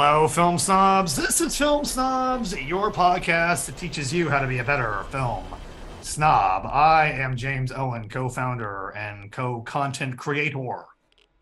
[0.00, 1.16] Hello, film snobs.
[1.16, 5.44] This is Film Snobs, your podcast that teaches you how to be a better film
[6.02, 6.66] snob.
[6.66, 10.84] I am James Owen, co founder and co content creator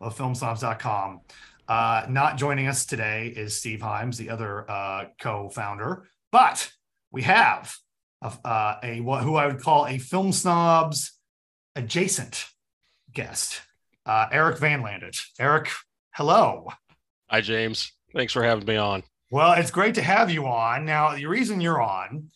[0.00, 1.20] of FilmSnobs.com.
[1.68, 6.70] Uh, not joining us today is Steve Himes, the other uh, co founder, but
[7.12, 7.76] we have
[8.22, 11.12] a, uh, a what, who I would call a Film Snobs
[11.74, 12.46] adjacent
[13.12, 13.60] guest,
[14.06, 15.18] uh, Eric Van Landet.
[15.38, 15.68] Eric,
[16.14, 16.68] hello.
[17.28, 17.92] Hi, James.
[18.16, 19.02] Thanks for having me on.
[19.30, 20.86] Well, it's great to have you on.
[20.86, 22.30] Now, the reason you're on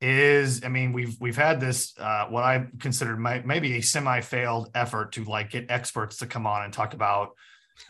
[0.00, 4.70] is, I mean, we've we've had this uh, what I considered my, maybe a semi-failed
[4.74, 7.32] effort to like get experts to come on and talk about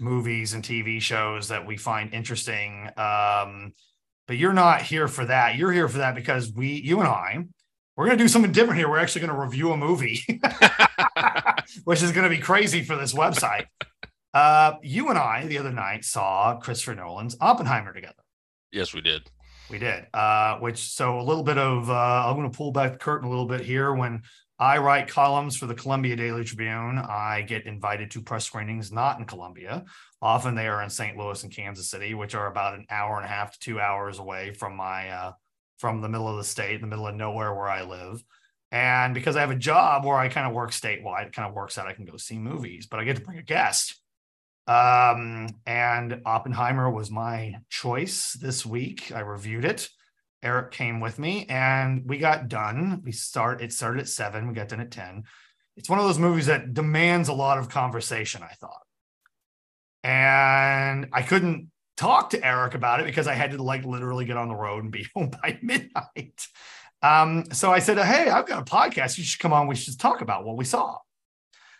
[0.00, 2.90] movies and TV shows that we find interesting.
[2.96, 3.72] Um,
[4.26, 5.54] but you're not here for that.
[5.54, 7.44] You're here for that because we, you and I,
[7.96, 8.90] we're going to do something different here.
[8.90, 10.24] We're actually going to review a movie,
[11.84, 13.66] which is going to be crazy for this website.
[14.36, 18.22] Uh, you and I the other night saw Christopher Nolan's Oppenheimer together.
[18.70, 19.30] Yes, we did.
[19.70, 20.08] We did.
[20.12, 23.28] Uh, which so a little bit of uh, I'm going to pull back the curtain
[23.28, 23.94] a little bit here.
[23.94, 24.20] When
[24.58, 29.18] I write columns for the Columbia Daily Tribune, I get invited to press screenings not
[29.18, 29.86] in Columbia.
[30.20, 31.16] Often they are in St.
[31.16, 34.18] Louis and Kansas City, which are about an hour and a half to two hours
[34.18, 35.32] away from my uh,
[35.78, 38.22] from the middle of the state, the middle of nowhere where I live.
[38.70, 41.54] And because I have a job where I kind of work statewide, it kind of
[41.54, 43.98] works out I can go see movies, but I get to bring a guest.
[44.66, 49.12] Um, and Oppenheimer was my choice this week.
[49.12, 49.88] I reviewed it.
[50.42, 53.02] Eric came with me and we got done.
[53.04, 55.24] We start it started at seven, we got done at 10.
[55.76, 58.82] It's one of those movies that demands a lot of conversation, I thought.
[60.02, 64.36] And I couldn't talk to Eric about it because I had to like literally get
[64.36, 66.46] on the road and be home by midnight.
[67.02, 69.18] Um, so I said, Hey, I've got a podcast.
[69.18, 69.66] You should come on.
[69.66, 70.98] We should talk about what we saw.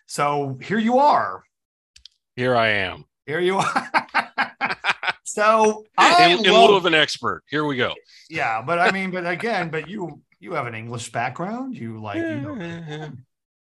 [0.07, 1.43] So here you are.
[2.37, 3.05] Here I am.
[3.27, 3.91] Here you are.
[5.25, 7.43] so I in, in love, lieu of an expert.
[7.49, 7.95] Here we go.
[8.31, 11.77] yeah, but I mean, but again, but you you have an English background.
[11.77, 13.11] You like you know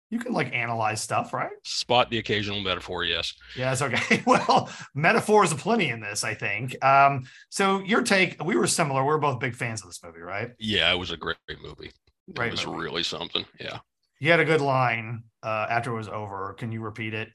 [0.10, 1.52] you can like analyze stuff, right?
[1.64, 3.34] Spot the occasional metaphor, yes.
[3.56, 4.24] Yes, okay.
[4.26, 6.84] Well, metaphors aplenty in this, I think.
[6.84, 9.04] Um, so your take, we were similar.
[9.04, 10.52] We are both big fans of this movie, right?
[10.60, 11.92] Yeah, it was a great, great movie.
[12.34, 12.80] Great it was movie.
[12.80, 13.46] really something.
[13.60, 13.80] Yeah.
[14.20, 16.56] You had a good line uh, after it was over.
[16.58, 17.30] Can you repeat it?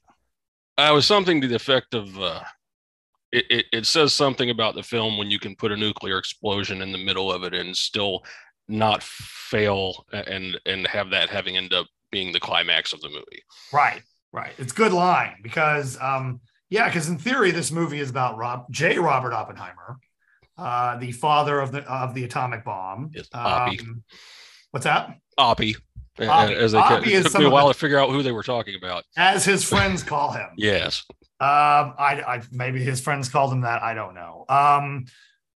[0.80, 2.40] Uh, it was something to the effect of uh,
[3.32, 6.80] it, it, it says something about the film when you can put a nuclear explosion
[6.80, 8.24] in the middle of it and still
[8.66, 13.42] not fail and and have that having end up being the climax of the movie.
[13.72, 14.02] Right,
[14.32, 14.52] right.
[14.58, 16.40] It's good line because, um,
[16.70, 18.98] yeah, because in theory, this movie is about Rob J.
[18.98, 19.98] Robert Oppenheimer,
[20.56, 23.10] uh, the father of the of the atomic bomb.
[23.12, 24.02] Yes, Um,
[24.70, 25.14] what's that?
[25.38, 25.76] Oppie.
[26.26, 26.54] Oppie.
[26.54, 28.42] As they Oppie it took me a while the- to figure out who they were
[28.42, 29.04] talking about.
[29.16, 30.48] As his friends call him.
[30.56, 31.04] Yes.
[31.40, 33.82] Um, I, I maybe his friends called him that.
[33.82, 34.44] I don't know.
[34.50, 35.06] Um,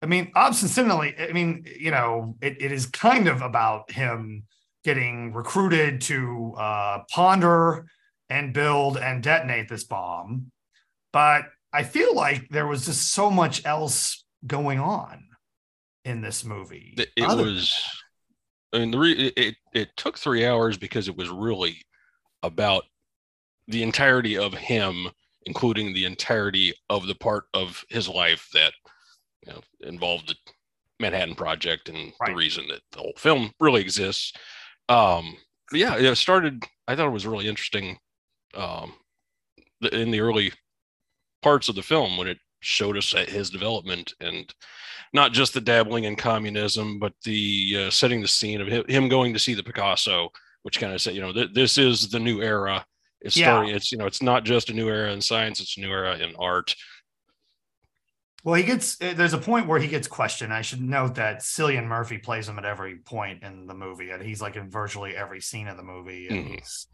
[0.03, 1.15] I mean, obstinately.
[1.19, 4.44] I mean, you know, it, it is kind of about him
[4.84, 7.87] getting recruited to uh, ponder
[8.28, 10.50] and build and detonate this bomb.
[11.12, 15.25] But I feel like there was just so much else going on
[16.04, 16.94] in this movie.
[16.97, 17.75] It, was.
[18.72, 21.82] I mean, the re, it, it took three hours because it was really
[22.42, 22.84] about
[23.66, 25.08] the entirety of him,
[25.47, 28.72] including the entirety of the part of his life that
[29.47, 30.36] you know involved the
[31.00, 32.30] Manhattan Project and Right.
[32.30, 34.32] the reason that the whole film really exists.
[34.88, 35.36] Um,
[35.72, 36.64] yeah, it started.
[36.86, 37.98] I thought it was really interesting
[38.54, 38.92] um,
[39.92, 40.53] in the early
[41.42, 44.53] parts of the film when it showed us his development and
[45.12, 49.32] not just the dabbling in communism, but the uh, setting the scene of him, going
[49.32, 50.31] to see the Picasso,
[50.62, 52.84] which kind of said, you know, th- this is the new era.
[53.21, 53.47] It's Yeah.
[53.47, 53.75] starting.
[53.75, 56.16] It's you know, it's not just a new era in science; it's a new era
[56.16, 56.75] in art.
[58.43, 60.53] Well, he gets there's a point where he gets questioned.
[60.53, 64.22] I should note that Cillian Murphy plays him at every point in the movie, and
[64.22, 66.28] he's like in virtually every scene of the movie.
[66.28, 66.54] And Mhm.
[66.54, 66.86] he's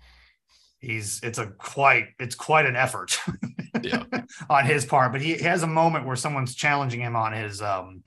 [0.80, 3.18] he's it's a quite it's quite an effort
[3.82, 4.04] Yeah.
[4.50, 5.12] on his part.
[5.12, 8.02] But he has a moment where someone's challenging him on his um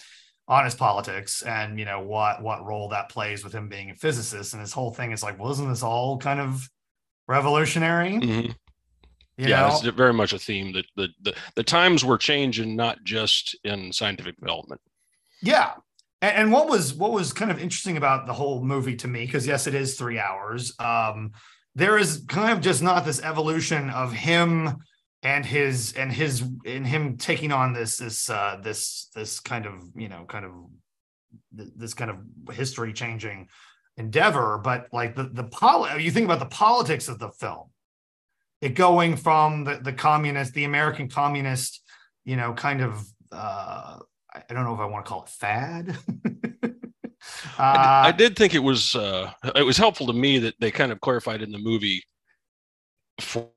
[0.47, 3.95] on his politics and you know what what role that plays with him being a
[3.95, 4.53] physicist.
[4.53, 6.67] And his whole thing is like, well, isn't this all kind of
[7.27, 8.13] revolutionary?
[8.13, 8.55] Mhm.
[9.37, 9.67] You yeah, know?
[9.67, 13.93] it's very much a theme that the, the the times were changing, not just in
[13.93, 14.81] scientific development.
[15.41, 15.75] Yeah.
[16.21, 19.25] And, and what was what was kind of interesting about the whole movie to me,
[19.25, 20.73] because yes, it is three hours.
[20.79, 21.31] Um,
[21.75, 24.75] there is kind of just not this evolution of him
[25.23, 29.73] and his and his and him taking on this this uh this this kind of
[29.95, 30.51] you know kind of
[31.51, 33.47] this kind of history changing
[33.97, 37.67] endeavor but like the the poli- you think about the politics of the film
[38.61, 41.83] it going from the the communist the american communist
[42.23, 43.97] you know kind of uh
[44.33, 45.97] I don't know if I want to call it fad.
[47.57, 50.71] uh, I, I, did think it was uh, it was helpful to me that they
[50.71, 52.03] kind of clarified in the movie
[53.19, 53.49] for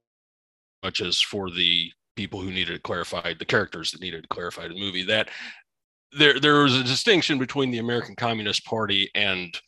[0.82, 4.66] much as for the people who needed it clarified, the characters that needed it clarified
[4.66, 5.28] in the movie, that
[6.18, 9.58] there there was a distinction between the American Communist Party and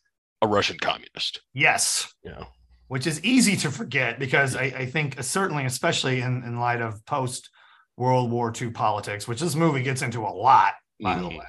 [0.43, 1.41] a Russian communist.
[1.55, 2.13] Yes.
[2.23, 2.45] Yeah.
[2.89, 7.05] Which is easy to forget because I, I think certainly, especially in, in light of
[7.07, 7.49] post
[7.97, 11.23] World War II politics, which this movie gets into a lot, by mm-hmm.
[11.23, 11.47] the way.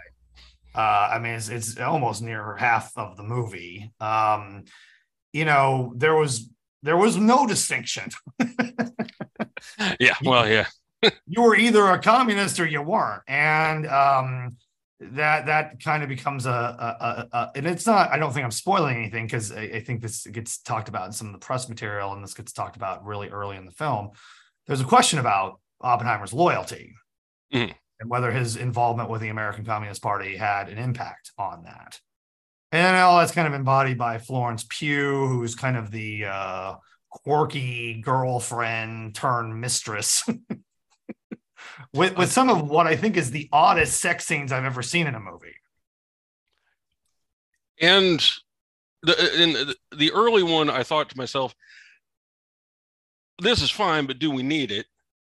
[0.73, 3.91] Uh, I mean, it's, it's almost near half of the movie.
[3.99, 4.65] Um,
[5.33, 6.49] you know, there was
[6.83, 8.11] there was no distinction.
[9.99, 10.65] yeah, well, yeah.
[11.27, 14.57] you were either a communist or you weren't, and um,
[14.99, 18.11] that that kind of becomes a, a, a, a, and it's not.
[18.11, 21.11] I don't think I'm spoiling anything because I, I, think this gets talked about in
[21.11, 24.11] some of the press material, and this gets talked about really early in the film.
[24.67, 26.93] There's a question about Oppenheimer's loyalty.
[27.53, 31.99] Mm and whether his involvement with the American Communist Party had an impact on that.
[32.71, 36.75] And all that's kind of embodied by Florence Pugh, who's kind of the uh,
[37.23, 40.23] quirky girlfriend turned mistress.
[41.93, 45.07] with with some of what I think is the oddest sex scenes I've ever seen
[45.07, 45.55] in a movie.
[47.81, 48.25] And
[49.03, 51.55] the in the early one, I thought to myself,
[53.41, 54.87] "This is fine, but do we need it?"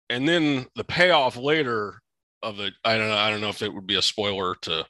[0.10, 2.02] And then the payoff later
[2.44, 2.74] of it.
[2.84, 3.18] I don't know.
[3.18, 4.86] I don't know if it would be a spoiler to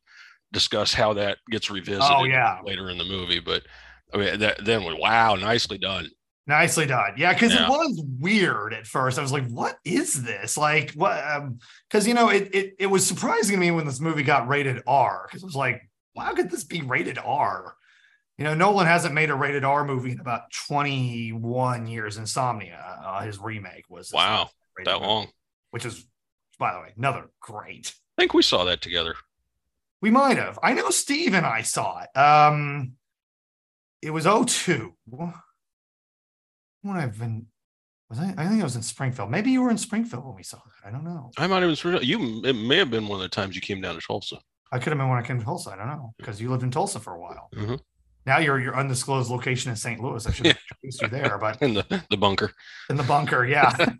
[0.52, 2.60] discuss how that gets revisited oh, yeah.
[2.64, 3.64] later in the movie, but
[4.14, 6.10] I mean, that, then wow, nicely done.
[6.50, 7.14] Nicely done.
[7.16, 7.66] Yeah, because yeah.
[7.66, 9.20] it was weird at first.
[9.20, 10.58] I was like, what is this?
[10.58, 11.24] Like, what?
[11.88, 14.48] Because, um, you know, it, it, it was surprising to me when this movie got
[14.48, 15.88] rated R because it was like,
[16.18, 17.76] how could this be rated R?
[18.40, 22.18] You know, Nolan hasn't made a rated R movie in about 21 years.
[22.18, 24.50] Insomnia, uh, his remake was wow,
[24.86, 25.28] that long,
[25.70, 26.04] which is
[26.58, 27.94] by the way, another great.
[28.18, 29.14] I think we saw that together.
[30.02, 30.58] We might have.
[30.64, 32.18] I know Steve and I saw it.
[32.18, 32.94] Um,
[34.02, 34.96] it was 02.
[36.82, 37.48] When I've been
[38.10, 38.34] was I?
[38.38, 39.30] I think I was in Springfield.
[39.30, 40.88] Maybe you were in Springfield when we saw that.
[40.88, 41.32] I don't know.
[41.38, 41.76] I might have been.
[41.76, 42.06] Springfield.
[42.06, 42.42] You.
[42.44, 44.38] It may have been one of the times you came down to Tulsa.
[44.72, 45.72] I could have been when I came to Tulsa.
[45.72, 47.50] I don't know because you lived in Tulsa for a while.
[47.56, 47.76] Mm-hmm.
[48.26, 50.00] Now you're your undisclosed location in St.
[50.00, 50.26] Louis.
[50.26, 52.52] I should have introduced you there, but in the the bunker.
[52.90, 53.76] In the bunker, yeah.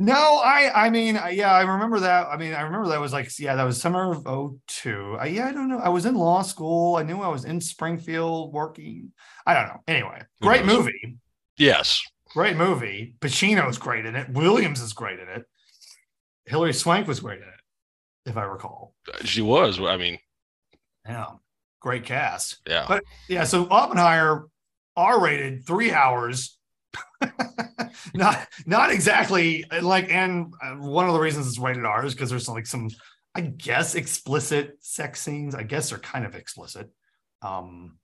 [0.00, 2.28] No, I I mean, yeah, I remember that.
[2.28, 4.24] I mean, I remember that was like, yeah, that was summer of
[4.68, 5.16] 02.
[5.18, 5.80] I, yeah, I don't know.
[5.80, 6.94] I was in law school.
[6.94, 9.10] I knew I was in Springfield working.
[9.44, 9.82] I don't know.
[9.88, 11.18] Anyway, great movie.
[11.58, 12.02] Yes.
[12.30, 13.14] Great movie.
[13.20, 14.30] Pacino's great in it.
[14.30, 15.44] Williams is great in it.
[16.46, 18.94] Hilary Swank was great in it, if I recall.
[19.24, 19.80] She was.
[19.80, 20.18] I mean,
[21.06, 21.26] yeah,
[21.80, 22.58] great cast.
[22.66, 22.84] Yeah.
[22.88, 24.48] But yeah, so Oppenheimer,
[24.96, 26.58] R rated, three hours.
[28.14, 32.30] not not exactly like and uh, one of the reasons it's rated R is because
[32.30, 32.88] there's like some
[33.34, 35.54] I guess explicit sex scenes.
[35.54, 36.90] I guess they're kind of explicit.
[37.42, 37.98] Um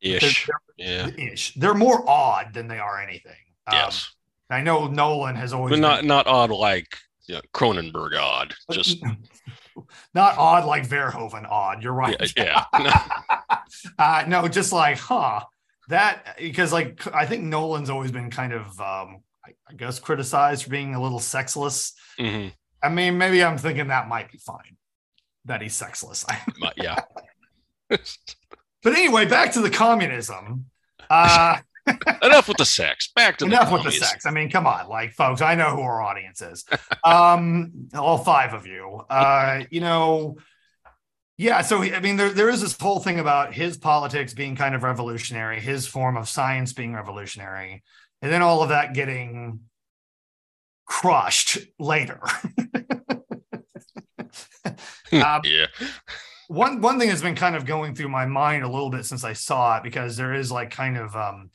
[0.00, 0.46] ish.
[0.46, 1.32] They're, they're, yeah.
[1.32, 1.54] Ish.
[1.54, 3.32] They're more odd than they are anything.
[3.66, 4.10] Um, yes.
[4.48, 8.54] I know Nolan has always but not been, not odd like you know, Cronenberg odd.
[8.72, 8.98] Just
[10.14, 11.82] not odd like Verhoeven odd.
[11.82, 12.16] You're right.
[12.36, 12.64] Yeah.
[12.78, 13.08] yeah.
[13.98, 15.40] uh, no, just like, huh
[15.90, 20.64] that because like I think Nolan's always been kind of um, I, I, guess criticized
[20.64, 21.92] for being a little sexless.
[22.18, 22.48] Mm-hmm.
[22.82, 24.76] I mean, maybe I'm thinking that might be fine
[25.44, 26.24] that he's sexless.
[26.76, 27.00] yeah.
[28.82, 30.66] But anyway, back to the communism.
[31.08, 31.58] Uh,
[32.22, 33.10] enough with the sex.
[33.14, 34.26] Back to enough the with the sex.
[34.26, 36.64] I mean, come on, like folks, I know who our audience is.
[37.04, 39.02] um, all five of you.
[39.08, 40.36] Uh, you know,
[41.40, 44.74] yeah, so I mean, there there is this whole thing about his politics being kind
[44.74, 47.82] of revolutionary, his form of science being revolutionary,
[48.20, 49.60] and then all of that getting
[50.84, 52.20] crushed later.
[54.64, 54.76] um,
[55.44, 55.66] yeah.
[56.50, 59.22] One one thing that's been kind of going through my mind a little bit since
[59.22, 61.50] I saw it because there is like kind of um,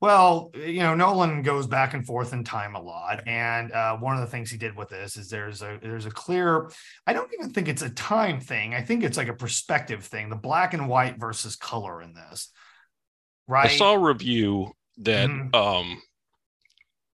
[0.00, 4.14] well, you know, Nolan goes back and forth in time a lot, and uh, one
[4.14, 6.70] of the things he did with this is there's a there's a clear.
[7.06, 8.72] I don't even think it's a time thing.
[8.72, 10.30] I think it's like a perspective thing.
[10.30, 12.50] The black and white versus color in this,
[13.46, 13.70] right?
[13.70, 15.54] I saw a review that mm-hmm.
[15.54, 16.00] um,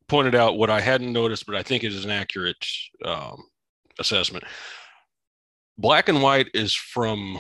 [0.09, 2.67] pointed out what I hadn't noticed, but I think it is an accurate
[3.05, 3.41] um,
[3.99, 4.43] assessment.
[5.81, 7.39] Black and white is from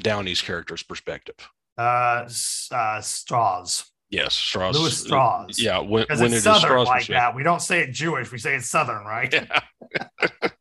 [0.00, 1.36] Downey's character's perspective.
[1.76, 2.28] Uh,
[2.72, 3.90] uh, Strauss.
[4.08, 4.76] Yes, Strauss.
[4.76, 5.60] Lewis Strauss.
[5.60, 7.34] Yeah, when, when it's southern Strauss like that.
[7.34, 8.32] We don't say it Jewish.
[8.32, 9.32] We say it's southern, right?
[9.32, 10.30] Yeah.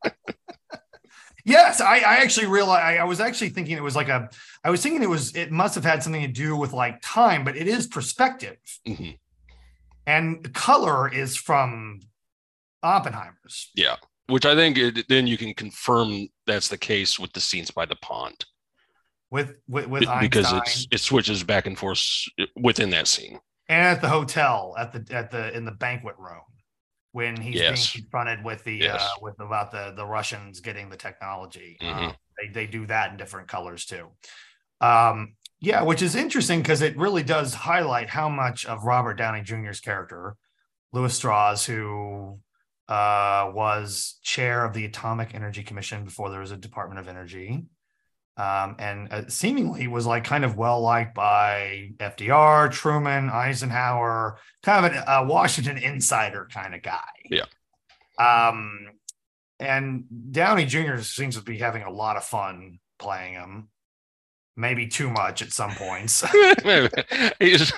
[1.45, 2.83] yes, I, I actually realized.
[2.83, 4.29] I, I, was actually thinking it was like a.
[4.63, 5.35] I was thinking it was.
[5.35, 8.57] It must have had something to do with like time, but it is perspective.
[8.87, 9.11] Mm-hmm.
[10.05, 12.01] And color is from
[12.81, 13.71] Oppenheimer's.
[13.75, 13.97] Yeah,
[14.33, 17.85] which I think it, then you can confirm that's the case with the scenes by
[17.85, 18.45] the pond
[19.29, 20.51] with with, with because
[20.91, 22.03] it switches back and forth
[22.55, 23.39] within that scene.
[23.69, 26.41] and at the hotel at the at the in the banquet room
[27.11, 27.91] when he's Yes.
[27.93, 29.01] being confronted with the Yes.
[29.01, 31.77] uh with about the the Russians getting the technology.
[31.79, 31.95] Mhm.
[32.09, 34.05] Um, they they do that in different colors too.
[34.81, 39.41] Um yeah, which is interesting because it really does highlight how much of Robert Downey
[39.43, 40.35] Jr.'s character,
[40.91, 42.39] Lewis Strauss, who
[42.87, 47.65] uh, was chair of the Atomic Energy Commission before there was a Department of Energy,
[48.37, 54.85] um, and uh, seemingly was like kind of well liked by FDR, Truman, Eisenhower, kind
[54.85, 56.99] of a, a Washington insider kind of guy.
[57.29, 57.45] Yeah.
[58.19, 58.87] Um,
[59.59, 60.97] and Downey Jr.
[60.97, 63.69] seems to be having a lot of fun playing him.
[64.55, 66.23] Maybe too much at some points.
[67.39, 67.73] he's,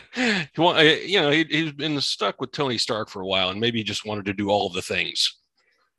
[0.14, 3.60] he want, you know, he, he's been stuck with Tony Stark for a while, and
[3.60, 5.36] maybe he just wanted to do all of the things.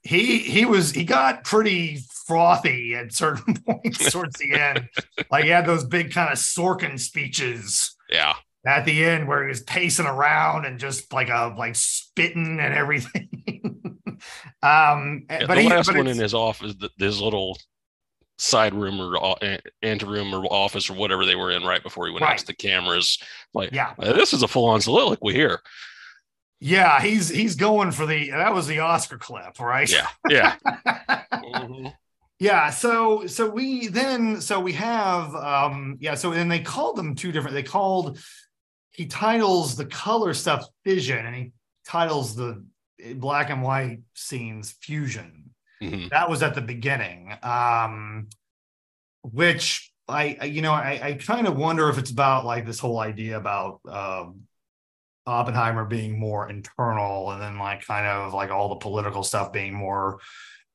[0.03, 4.89] he he was he got pretty frothy at certain points towards the end.
[5.31, 8.35] Like he had those big kind of Sorkin speeches Yeah,
[8.65, 12.73] at the end where he was pacing around and just like a like spitting and
[12.73, 13.29] everything.
[14.63, 17.57] um, yeah but the he, last but one in his office, th- this little
[18.37, 22.05] side room or o- a- anteroom or office or whatever they were in right before
[22.07, 23.17] he went out to the cameras.
[23.53, 25.59] Like, yeah, "Uh, this is a full-on soliloquy here.
[26.59, 29.91] yeah, he's he's going for the that was the Oscar clip, right?
[29.91, 30.55] Yeah, yeah.
[31.33, 31.93] Mhm.
[32.39, 37.15] yeah so so we then so we have um yeah so and they called them
[37.15, 38.19] two different they called
[38.91, 41.51] he titles the color stuff fission and he
[41.85, 42.63] titles the
[43.15, 45.46] black and white scenes fusion
[45.81, 46.09] Mhm.
[46.09, 48.27] that was at the beginning um
[49.21, 52.79] which i I- you know i i kind of wonder if it's about like this
[52.79, 54.41] whole idea about um
[55.25, 59.73] oppenheimer being more internal and then like kind of like all the political stuff being
[59.73, 60.19] more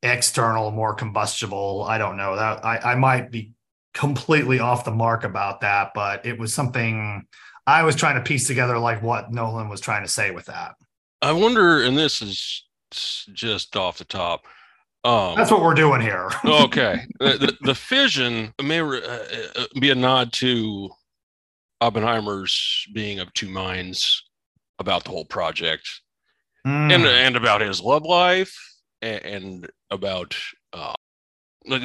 [0.02, 3.52] external more combustible i don't know that i i might be
[3.94, 7.26] completely off the mark about that but it was something
[7.66, 10.74] i was trying to piece together like what nolan was trying to say with that
[11.24, 14.44] I wonder, and this is just off the top.
[15.04, 17.06] Um, that's what we're doing here okay.
[17.18, 19.00] The, the, the fission may uh,
[19.56, 20.90] uh, be a nod to
[21.80, 24.22] Oppenheimer's being of two minds
[24.78, 25.88] about the whole project
[26.64, 26.92] Mm.
[26.94, 28.56] and and about his love life
[29.00, 30.36] and, and about
[30.72, 30.94] uh,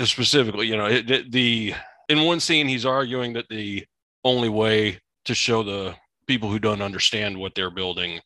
[0.06, 1.74] specifically, you know, it, it- the
[2.10, 3.84] in one scene he's arguing that the
[4.24, 5.96] only way to show the
[6.28, 8.20] people who don't understand what they're building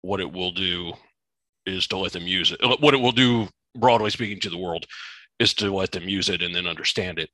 [0.00, 0.94] what it will do
[1.66, 2.60] is to let them use it.
[2.80, 4.86] What it will do, broadly speaking, to the world
[5.38, 7.30] is to let them use it and then understand it.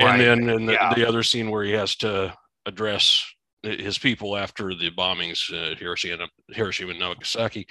[0.00, 0.20] Right.
[0.20, 0.92] And then in the, Yeah.
[0.94, 2.34] the other scene where he has to
[2.66, 3.24] address
[3.62, 7.66] his people after the bombings at Hiroshima, Hiroshima and Nagasaki,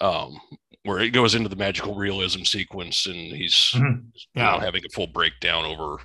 [0.00, 0.38] um,
[0.82, 4.04] where it goes into the magical realism sequence and he's Mhm.
[4.34, 5.98] you know, having a full breakdown over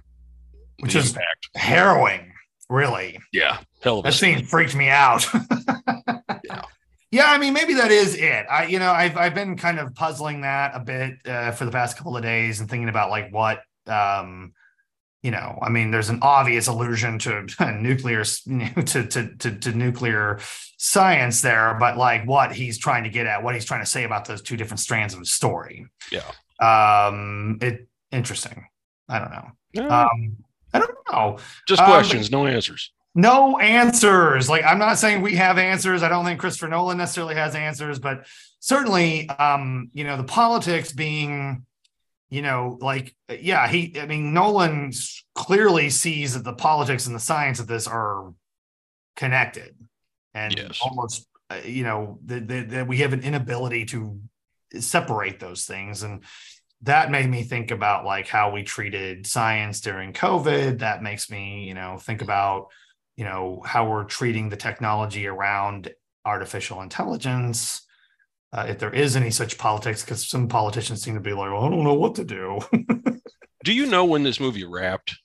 [0.79, 1.47] Which is- impact.
[1.55, 2.33] harrowing
[2.69, 5.25] really Yeah, hell of a that scene freaked me out
[7.13, 7.25] Yeah.
[7.27, 10.41] i mean maybe that is it i you know i've, I've been kind of puzzling
[10.41, 13.61] that a bit uh, for the past couple of days and thinking about like what
[13.87, 14.53] um
[15.21, 17.45] you know i mean there's an obvious allusion to
[17.79, 20.39] nuclear s- you know, to, to to to nuclear
[20.77, 24.03] science there but like what he's trying to get at what he's trying to say
[24.03, 26.23] about those two different strands of his story Yeah.
[26.59, 28.65] um it interesting
[29.07, 30.37] i don't know Yeah, um
[30.73, 32.91] i don't know just um, questions, no answers.
[33.15, 34.49] No answers.
[34.49, 36.03] Like I'm not saying we have answers.
[36.03, 38.25] I don't think Christopher Nolan necessarily has answers, but
[38.59, 41.65] certainly, um, you know, the politics being,
[42.29, 43.99] you know, like yeah, he.
[43.99, 44.91] I mean, Nolan
[45.35, 48.33] clearly sees that the politics and the science of this are
[49.15, 49.75] connected,
[50.33, 50.79] and Yes.
[50.81, 54.19] almost, uh, you know, that we have an inability to
[54.79, 56.23] separate those things and
[56.81, 61.65] that made me think about like how we treated science during covid that makes me
[61.65, 62.69] you know think about
[63.15, 65.91] you know how we're treating the technology around
[66.25, 67.85] artificial intelligence
[68.53, 71.65] uh, if there is any such politics because some politicians seem to be like well,
[71.65, 72.59] i don't know what to do
[73.63, 75.15] Do you know when this movie wrapped?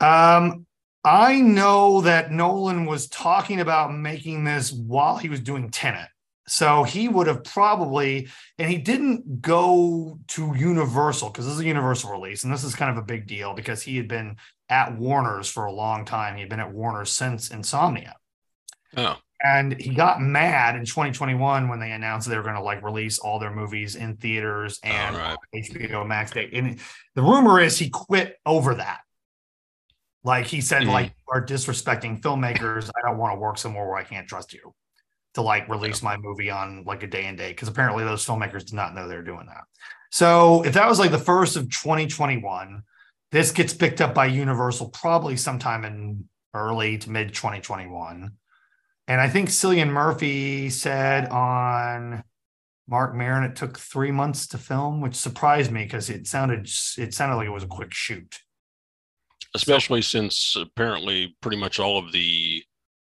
[0.00, 0.64] um
[1.04, 6.08] i know that nolan was talking about making this while he was doing tenet
[6.46, 8.28] so he would have probably
[8.58, 12.74] and he didn't go to universal because this is a universal release and this is
[12.74, 14.36] kind of a big deal because he had been
[14.68, 18.14] at warner's for a long time he had been at warner's since insomnia
[18.96, 22.82] Oh, and he got mad in 2021 when they announced they were going to like
[22.82, 25.38] release all their movies in theaters and All right.
[25.54, 26.48] HBO Max Day.
[26.52, 26.80] And
[27.14, 29.00] the rumor is he quit over that.
[30.24, 30.92] Like he said, Mhm.
[30.92, 32.90] like are disrespecting filmmakers.
[32.96, 34.74] I don't want to work somewhere where I can't trust you.
[35.34, 38.64] to like release my movie on like a day and date because apparently those filmmakers
[38.64, 39.64] did not know they were doing that.
[40.10, 42.82] So if that was like the first of 2021,
[43.30, 48.32] this gets picked up by Universal probably sometime in early to mid 2021.
[49.06, 52.22] And I think Cillian Murphy said on
[52.86, 56.68] Marc Maron it took three months to film, which surprised me because it sounded
[56.98, 58.38] it sounded like it was a quick shoot.
[59.54, 62.62] Especially so, since apparently pretty much all of the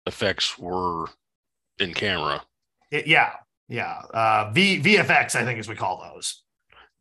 [0.06, 1.06] effects were
[1.78, 2.42] in camera.
[2.90, 3.32] It, yeah,
[3.68, 4.00] yeah.
[4.12, 6.42] Uh, v VFX, I think, as we call those.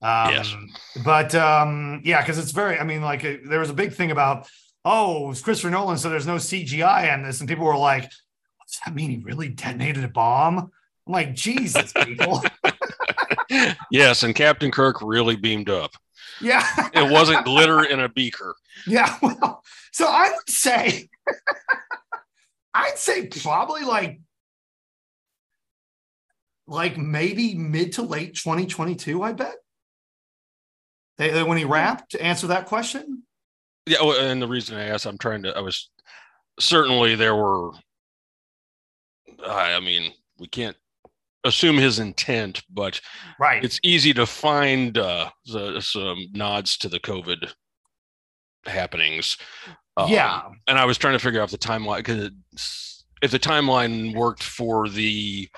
[0.01, 0.55] Um, yes.
[1.03, 2.77] But um, yeah, because it's very.
[2.77, 4.47] I mean, like uh, there was a big thing about
[4.85, 8.79] oh, it's Christopher Nolan, so there's no CGI on this, and people were like, does
[8.85, 9.09] that mean?
[9.09, 10.71] He really detonated a bomb?"
[11.07, 12.43] I'm like, Jesus, people.
[13.91, 15.91] yes, and Captain Kirk really beamed up.
[16.41, 16.63] Yeah,
[16.93, 18.55] it wasn't glitter in a beaker.
[18.85, 21.09] Yeah, well, so I would say,
[22.73, 24.19] I'd say probably like
[26.67, 29.55] like maybe mid to late 2022, I bet.
[31.17, 33.23] They, when he wrapped to answer that question.
[33.85, 35.89] Yeah, and the reason I asked, I'm trying to, I was
[36.59, 37.71] certainly there were,
[39.45, 40.75] I mean, we can't
[41.43, 42.99] assume his intent, but
[43.39, 45.29] right, it's easy to find uh,
[45.79, 47.51] some nods to the COVID
[48.65, 49.37] happenings.
[49.95, 54.15] Um, yeah, and I was trying to figure out the timeline because if the timeline
[54.15, 55.49] worked for the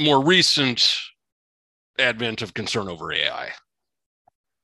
[0.00, 0.98] more recent
[1.98, 3.50] advent of concern over AI.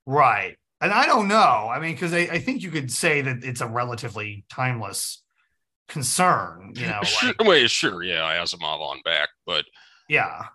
[0.07, 0.57] Right.
[0.81, 1.71] And I don't know.
[1.71, 5.23] I mean, because I, I, think you could say that it's a relatively timeless
[5.89, 7.03] concern, you know.
[7.05, 9.65] Sure, like, wait, sure, yeah, Asimov on back, but
[10.09, 10.47] yeah.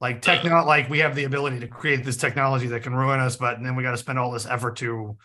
[0.00, 3.20] Like techno, uh, like we have the ability to create this technology that can ruin
[3.20, 5.16] us, but then we got to spend all this effort to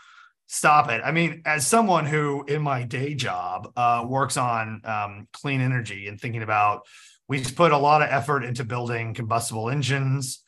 [0.47, 1.01] stop it.
[1.03, 6.07] I mean, as someone who in my day job uh, works on um, clean energy
[6.07, 6.81] and thinking about
[7.27, 10.40] we've put a lot of effort into building combustible engines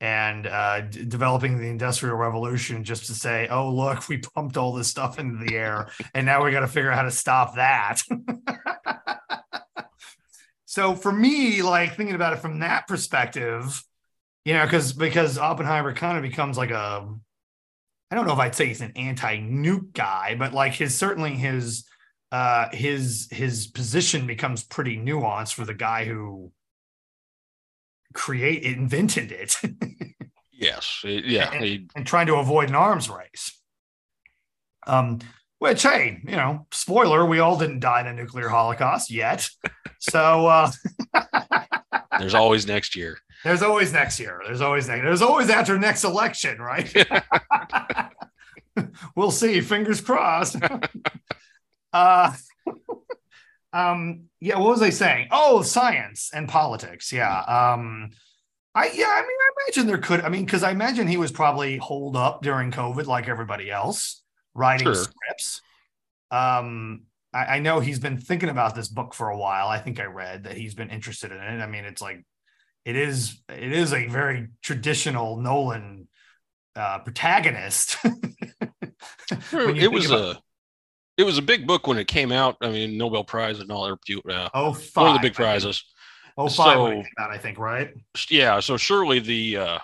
[0.00, 4.72] and uh, d- developing the industrial revolution just to say, oh, look, we pumped all
[4.72, 7.56] this stuff into the air and now we got to figure out how to stop
[7.56, 8.00] that.
[10.64, 13.82] so for me, like thinking about it from that perspective,
[14.44, 17.06] you know, because because Oppenheimer kind of becomes like a,
[18.10, 21.84] I don't know if I'd say he's an anti-nuke guy, but like his certainly his
[22.32, 26.52] uh, his his position becomes pretty nuanced for the guy who
[28.14, 29.56] create invented it.
[30.52, 33.56] yes, yeah, and, and, trying to avoid an arms race.
[34.86, 35.20] Um,
[35.58, 39.48] which hey, you know, spoiler, we all didn't die in a nuclear holocaust yet.
[39.98, 40.70] so uh
[42.18, 43.18] there's always next year.
[43.44, 44.40] There's always next year.
[44.44, 45.02] There's always next.
[45.02, 46.92] There's always after next election, right?
[49.16, 49.60] we'll see.
[49.60, 50.56] Fingers crossed.
[51.92, 52.32] Uh,
[53.72, 55.28] um, yeah, what was I saying?
[55.30, 57.12] Oh, science and politics.
[57.12, 57.40] Yeah.
[57.40, 58.10] Um,
[58.74, 60.20] I yeah, I mean, I imagine there could.
[60.20, 64.22] I mean, because I imagine he was probably holed up during COVID, like everybody else,
[64.54, 64.94] writing sure.
[64.94, 65.60] scripts.
[66.30, 67.02] Um,
[67.32, 69.68] I, I know he's been thinking about this book for a while.
[69.68, 71.60] I think I read that he's been interested in it.
[71.60, 72.24] I mean, it's like
[72.84, 76.08] it is it is a very traditional Nolan
[76.76, 77.96] uh, protagonist.
[79.52, 80.42] it was about, a
[81.20, 82.56] it was a big book when it came out.
[82.62, 83.98] I mean, Nobel Prize and all their
[84.34, 85.84] uh, oh, five, one of the big prizes.
[86.38, 87.92] Oh, five so, out, I think, right?
[88.30, 88.60] Yeah.
[88.60, 89.78] So surely the uh,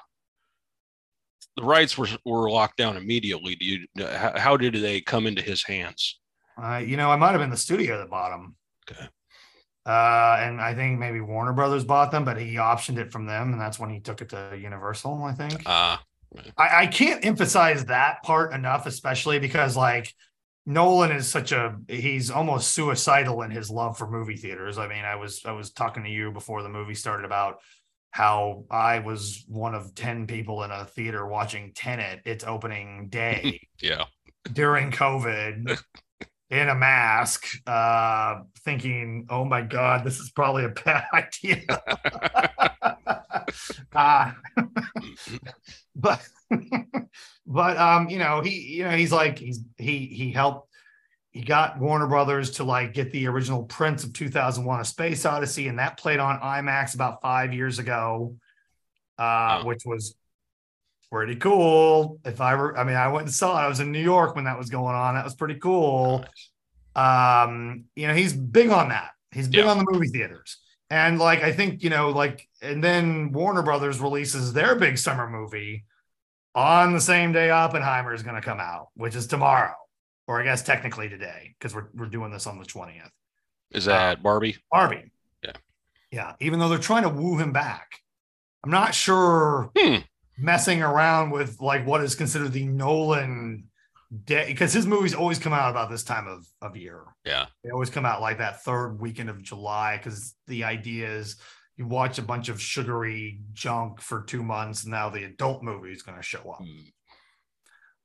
[1.57, 3.55] the rights were were locked down immediately.
[3.55, 3.87] Do you?
[3.99, 6.18] How, how did they come into his hands?
[6.61, 8.57] Uh, you know, I might have been the studio that bought them.
[8.90, 9.07] Okay.
[9.85, 13.53] Uh, and I think maybe Warner Brothers bought them, but he optioned it from them,
[13.53, 15.22] and that's when he took it to Universal.
[15.22, 15.61] I think.
[15.66, 15.99] Uh,
[16.57, 20.14] I, I can't emphasize that part enough, especially because like
[20.66, 24.79] Nolan is such a he's almost suicidal in his love for movie theaters.
[24.79, 27.61] I mean, I was I was talking to you before the movie started about
[28.11, 33.61] how I was one of 10 people in a theater watching Tenet its opening day.
[33.83, 34.05] yeah.
[34.50, 35.79] During COVID
[36.50, 41.62] in a mask, uh, thinking, oh my God, this is probably a bad idea.
[43.94, 44.32] uh,
[45.96, 46.26] but
[47.46, 50.68] but um, you know, he you know he's like he's he he helped
[51.32, 55.68] he got Warner Brothers to like get the original prints of 2001: A Space Odyssey,
[55.68, 58.37] and that played on IMAX about five years ago,
[59.18, 60.14] uh, which was
[61.11, 62.20] pretty cool.
[62.24, 63.64] If I were, I mean, I went and saw it.
[63.64, 65.14] I was in New York when that was going on.
[65.14, 66.24] That was pretty cool.
[66.24, 66.50] Nice.
[66.96, 69.11] Um, you know, he's big on that.
[69.32, 69.70] He's big yeah.
[69.70, 70.59] on the movie theaters.
[70.88, 75.29] And like I think, you know, like and then Warner Brothers releases their big summer
[75.29, 75.85] movie
[76.55, 79.74] on the same day Oppenheimer is going to come out, which is tomorrow,
[80.26, 83.11] or I guess technically today, because we're we're doing this on the twentieth.
[83.72, 84.57] Is that uh, Barbie?
[84.70, 85.11] Barbie.
[85.42, 85.52] Yeah.
[86.11, 88.00] Yeah, even though they're trying to woo him back.
[88.64, 89.98] I'm not sure Hmm.
[90.38, 93.68] messing around with like what is considered the Nolan
[94.24, 97.02] day because his movies always come out about this time of, of year.
[97.24, 97.46] Yeah.
[97.62, 101.37] They always come out like that third weekend of July because the idea is
[101.76, 105.92] you watch a bunch of sugary junk for two months, and now the adult movie
[105.92, 106.62] is going to show up.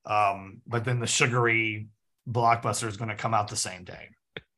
[0.05, 1.87] Um, but then the sugary
[2.29, 4.09] blockbuster is going to come out the same day.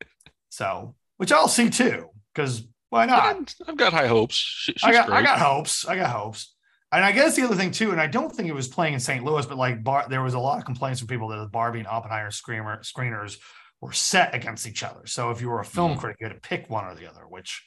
[0.50, 3.52] So, which I'll see too, because why not?
[3.66, 4.36] I've, got high hopes.
[4.36, 5.84] She- I got I got hopes.
[5.84, 6.54] I got hopes.
[6.92, 9.00] And I guess the other thing too, and I don't think it was playing in
[9.00, 9.24] St.
[9.24, 11.80] Louis, but like Bar, there was a lot of complaints from people that the Barbie
[11.80, 13.36] and Oppenheimer screamer screeners
[13.80, 15.06] were set against each other.
[15.06, 15.98] So if you were a film Mhm.
[15.98, 17.64] critic, you had to pick one or the other, which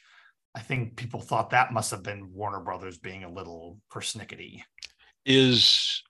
[0.58, 4.62] I think people thought that must have been Warner Brothers being a little persnickety.
[5.24, 6.02] Is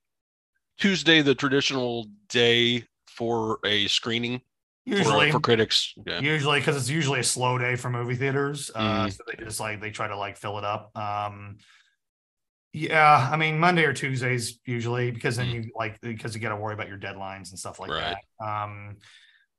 [0.79, 4.39] Tuesday the traditional day for a screening
[4.87, 5.93] for, Usually, for critics?
[6.07, 6.21] Yeah.
[6.21, 9.13] usually because it's usually a slow day for movie theaters uh Mhm.
[9.13, 11.59] so they just like they try to like fill it up um
[12.73, 15.65] yeah i mean monday or tuesdays usually because then Mhm.
[15.65, 18.17] you like because you got to worry about your deadlines and stuff like Right.
[18.41, 18.97] that um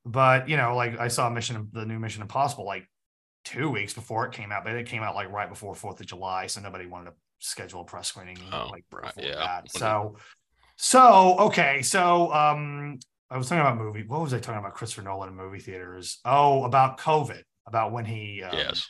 [0.06, 2.90] but you know like i saw mission the new mission impossible like
[3.46, 6.06] two weeks before it came out but it came out like right before fourth of
[6.06, 9.36] july so nobody wanted to schedule a press screening Oh, like right, before yeah.
[9.36, 10.18] that so
[10.76, 13.00] so okay so um
[13.32, 14.04] I was talking about movie.
[14.08, 14.74] What was I talking about?
[14.74, 16.20] Christopher Nolan in movie theaters.
[16.26, 17.44] Oh, about COVID.
[17.68, 18.90] About when he um, yes.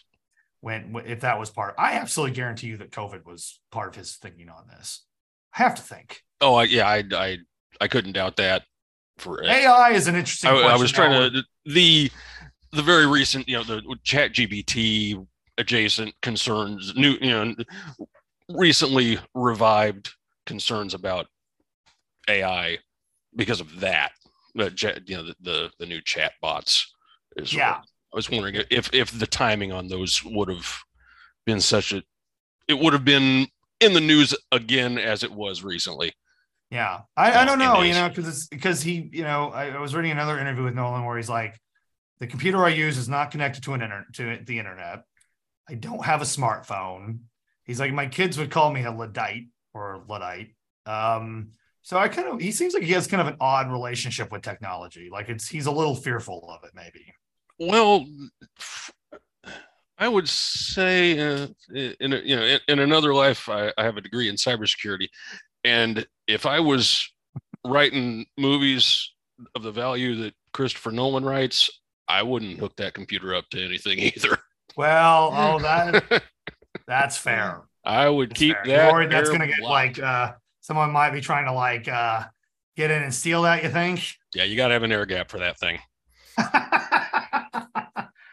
[0.62, 1.76] when when- if that was part.
[1.78, 5.04] I absolutely guarantee you that COVID was part of his thinking on this.
[5.54, 6.22] I have to think.
[6.40, 6.88] Oh, I, yeah.
[6.88, 7.38] I, I
[7.82, 8.64] I couldn't doubt that.
[9.18, 10.52] For AI is an interesting.
[10.52, 11.28] I, I was trying now.
[11.28, 12.10] to the
[12.72, 15.26] the very recent, you know, the Chat GPT
[15.58, 17.56] adjacent concerns, new, you know,
[18.50, 20.14] recently revived
[20.46, 21.28] concerns about
[22.28, 22.78] AI
[23.36, 24.12] because of that.
[24.56, 26.94] The jet, you know, the the, the new chat bots.
[27.38, 27.82] Is Yeah.
[28.12, 30.76] I was wondering if if the timing on those would have
[31.46, 32.02] been such a,
[32.68, 33.48] it would have been
[33.80, 36.14] in the news again as it was recently.
[36.72, 39.80] Yeah, I, I don't know, you know, because it's because he, you know, I, I
[39.80, 41.60] was reading another interview with Nolan where he's like,
[42.20, 45.04] the computer I use is not connected to an inter- to the internet.
[45.68, 47.20] I don't have a smartphone.
[47.64, 50.56] He's like, my kids would call me a luddite or luddite.
[50.86, 51.52] Um,
[51.82, 54.42] so I kind of, he seems like he has kind of an odd relationship with
[54.42, 55.10] technology.
[55.12, 57.14] Like it's, he's a little fearful of it, maybe.
[57.60, 58.06] Well,
[60.00, 63.98] I would say uh, in a, you know in, in another life I, I have
[63.98, 65.10] a degree in cybersecurity,
[65.66, 67.12] and if I was
[67.66, 69.12] writing movies
[69.56, 71.70] of the value that Christopher Nolan writes,
[72.10, 74.38] I wouldn't hook that computer up to anything either.
[74.76, 76.24] Well, oh, that
[76.88, 77.62] that's fair.
[77.86, 78.66] I would That's keep fair.
[78.78, 78.92] that.
[78.92, 82.24] Worried that's gonna get like uh someone might be trying to like uh
[82.76, 84.04] get in and steal that, you think?
[84.36, 85.80] yeah, you got to have an air gap for that thing.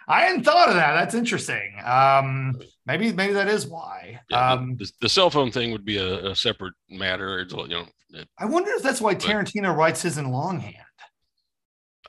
[0.08, 0.92] I hadn't thought of that.
[0.94, 1.74] That's interesting.
[1.84, 2.54] Um,
[2.86, 4.20] maybe maybe that is why.
[4.30, 7.40] Yeah, the- Um, the, the cell phone thing would be a, a separate matter.
[7.40, 10.76] It's, you know, it- I wonder if that's why Tarantino writes his in longhand.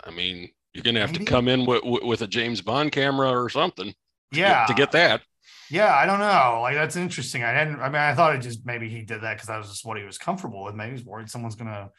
[0.03, 1.25] I mean, you're gonna have Maybe.
[1.25, 3.87] to come in with, with a James Bond camera or something.
[3.87, 3.95] to
[4.39, 5.21] Yeah, get, to get that.
[5.69, 5.93] yeah.
[5.95, 6.59] I don't know.
[6.61, 7.43] Like that's interesting.
[7.43, 7.79] I hadn't.
[7.79, 9.97] I mean, I thought it just maybe he did that because that was just what
[9.97, 10.75] he was comfortable with.
[10.75, 11.89] Maybe he's worried someone's gonna.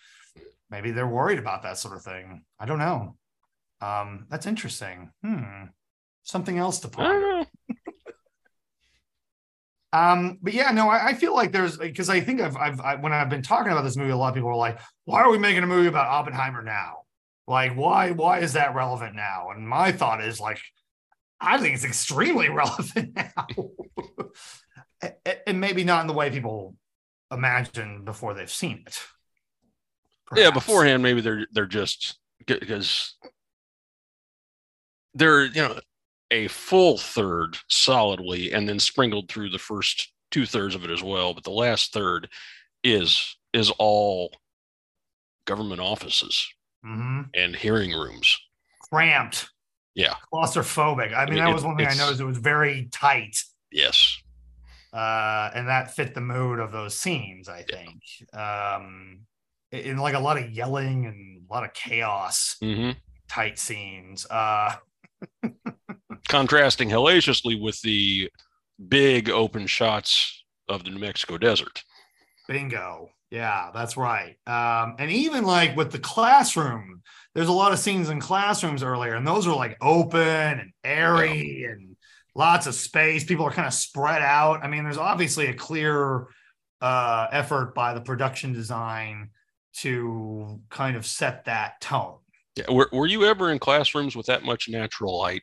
[0.71, 2.45] Maybe they're worried about that sort of thing.
[2.61, 3.17] I don't know.
[3.81, 5.11] Um, that's interesting.
[5.25, 5.65] Hmm.
[6.25, 7.45] Something else to ponder.
[9.93, 12.95] Um, but yeah, no, I, I feel like there's because I think I've, I've I,
[12.97, 15.31] when I've been talking about this movie, a lot of people are like, "Why are
[15.31, 16.99] we making a movie about Oppenheimer now?
[17.49, 20.61] Like, why why is that relevant now?" And my thought is like,
[21.41, 23.47] I think it's extremely relevant now,
[25.47, 26.77] and maybe not in the way people
[27.33, 29.01] imagine before they've seen it.
[30.37, 33.17] Yeah, beforehand, maybe they're they're just because
[35.15, 35.81] they're you know
[36.31, 41.03] a full third solidly, and then sprinkled through the first two thirds of it as
[41.03, 41.33] well.
[41.33, 42.29] But the last third
[42.85, 44.33] is is all
[45.47, 46.47] government offices
[46.85, 47.31] Mhm.
[47.35, 48.39] and hearing rooms.
[48.91, 49.51] cramped,
[49.95, 50.15] Yeah.
[50.33, 51.13] claustrophobic.
[51.15, 52.21] I mean, mean, that it- was one thing I noticed.
[52.21, 53.37] It was very tight.
[53.71, 54.17] Yes.
[54.95, 57.47] uh, and that fit the mood of those scenes.
[57.51, 58.01] I think,
[58.33, 59.27] um,
[59.71, 62.93] in like a lot of yelling and a lot of chaos, hmm
[63.29, 64.25] tight scenes.
[64.31, 64.77] Uh,
[66.29, 68.31] Contrasting hellaciously with the
[68.89, 71.83] big open shots of the New Mexico desert.
[72.47, 74.37] bingo, yeah, that's right.
[74.47, 77.03] Um, and even like with the classroom,
[77.35, 81.65] there's a lot of scenes in classrooms earlier, and those are like open and airy
[81.71, 81.97] and
[82.35, 83.25] lots of space.
[83.25, 84.65] People are kind of spread out.
[84.65, 86.29] I mean, there's obviously a clear
[86.81, 89.31] uh, effort by the production design
[89.75, 92.19] to kind of set that tone.
[92.57, 92.71] Yeah.
[92.71, 95.43] Were, were you ever in classrooms with that much natural light?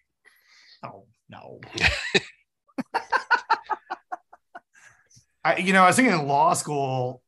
[0.84, 1.62] Oh, no.
[5.44, 7.22] I, you know, I was thinking in law school.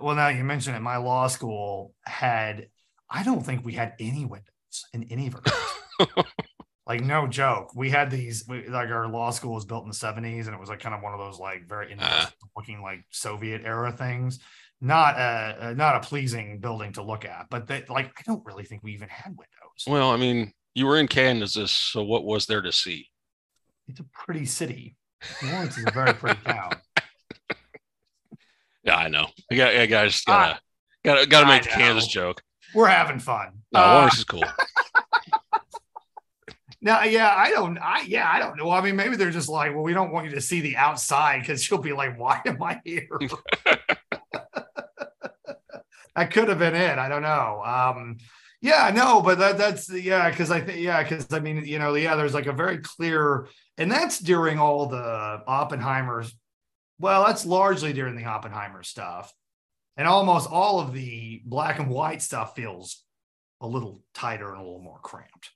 [0.00, 2.68] Well, now you mentioned it, my law school had.
[3.08, 4.50] I don't think we had any windows
[4.92, 6.24] in any of our.
[6.86, 8.44] like no joke, we had these.
[8.48, 10.94] We, like our law school was built in the seventies, and it was like kind
[10.94, 12.30] of one of those like very Ah.
[12.56, 14.40] looking like Soviet era things.
[14.80, 18.44] Not a, a not a pleasing building to look at, but they, like I don't
[18.44, 19.84] really think we even had windows.
[19.86, 23.08] Well, I mean, you were in Kansas, so what was there to see?
[23.88, 24.96] It's a pretty city.
[25.42, 26.72] Lawrence is a very pretty town.
[28.86, 29.26] Yeah, I know.
[29.50, 30.60] I got, I guys gotta,
[31.04, 32.40] gotta, gotta make the Kansas joke.
[32.74, 33.62] We're having fun.
[33.72, 34.44] No, Uh, Lawrence is cool.
[36.82, 38.70] Now, yeah, I don't, I, yeah, I don't know.
[38.70, 41.40] I mean, maybe they're just like, well, we don't want you to see the outside
[41.40, 43.08] because she'll be like, why am I here?
[46.14, 46.96] that could have been it.
[46.96, 47.62] I don't know.
[47.64, 48.18] Um,
[48.60, 51.94] yeah, no, but that, that's, yeah, because I think, yeah, because I mean, you know,
[51.94, 56.32] yeah, there's like a very clear, and that's during all the Oppenheimer's,
[56.98, 59.32] well, that's largely during the Oppenheimer stuff.
[59.96, 63.02] And almost all of the black and white stuff feels
[63.60, 65.50] a little tighter and a little more cramped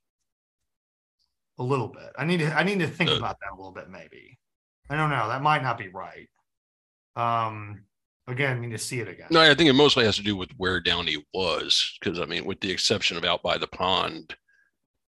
[1.61, 2.11] a little bit.
[2.19, 4.39] I need to I need to think about that a little bit maybe.
[4.89, 5.29] I don't know.
[5.29, 6.29] That might not be right.
[7.17, 7.85] Um
[8.27, 9.29] again, I need to see it again.
[9.31, 12.47] No, I think it mostly has to do with where Downey was, because I mean,
[12.47, 14.35] with the exception of out by the pond.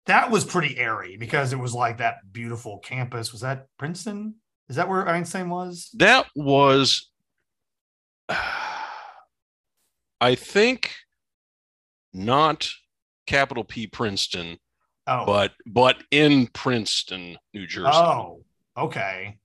[0.06, 3.30] That was pretty airy because it was like that beautiful campus.
[3.30, 4.34] Was that Princeton?
[4.70, 5.90] Is that where Einstein was?
[5.94, 7.10] That was,
[10.20, 10.92] I think,
[12.12, 12.70] not
[13.26, 14.58] capital P Princeton,
[15.06, 17.90] Oh, but but in Princeton, New Jersey.
[17.92, 18.42] oh,
[18.76, 19.38] okay.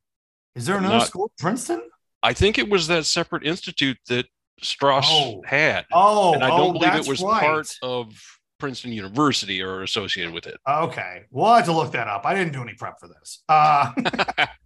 [0.53, 1.81] Is there another Not- school Princeton?
[2.21, 4.25] I think it was that separate institute that
[4.61, 5.41] Strauss Oh.
[5.45, 7.41] had, Oh, and I oh, don't believe it was right.
[7.41, 8.13] part of
[8.59, 10.57] Princeton University or associated with it.
[10.67, 12.25] Okay, we'll have to look that up.
[12.25, 13.43] I didn't do any prep for this.
[13.49, 13.91] Uh,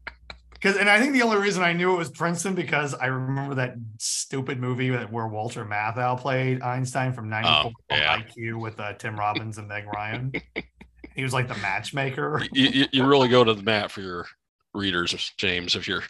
[0.60, 3.56] because and I think the only reason I knew it was Princeton because I remember
[3.56, 8.18] that stupid movie that where Walter Matthau played Einstein from '94 Oh, yeah.
[8.22, 10.34] IQ with uh, Tim Robbins and Meg Ryan.
[11.16, 12.46] he was like the matchmaker.
[12.52, 14.26] you, you, you really go to the mat for your
[14.74, 16.04] readers, James, if you're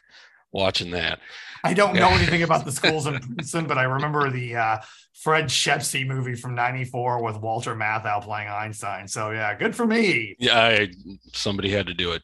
[0.51, 1.19] watching that.
[1.63, 4.77] I don't know anything about the schools in Princeton, but I remember the uh,
[5.13, 9.07] Fred Schepisi movie from '94 with Walter Matthau playing Einstein.
[9.07, 10.35] So yeah, good for me.
[10.39, 10.87] Yeah, I,
[11.33, 12.23] somebody had to do it.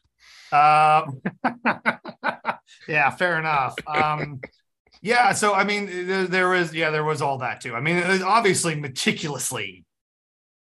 [0.52, 1.20] Um,
[2.88, 3.74] yeah, fair enough.
[3.86, 4.40] Um,
[5.02, 7.74] yeah, so I mean, there, there was, yeah, there was all that too.
[7.74, 9.84] I mean, it was obviously meticulously,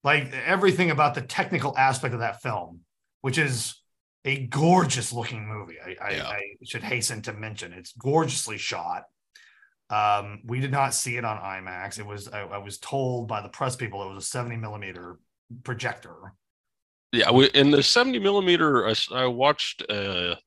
[0.04, 2.82] like everything about the technical aspect of that film,
[3.22, 3.82] which is
[4.26, 5.78] a gorgeous looking movie.
[5.84, 6.28] I, I, Yeah.
[6.28, 9.04] I should hasten to mention it's gorgeously shot.
[9.90, 12.00] Um, we did not see it on IMAX.
[12.00, 15.20] It was, I, I was told by the press people, it was a 70 millimeter
[15.64, 16.34] projector.
[17.12, 20.38] Yeah, we, in the 70 millimeter, I watched a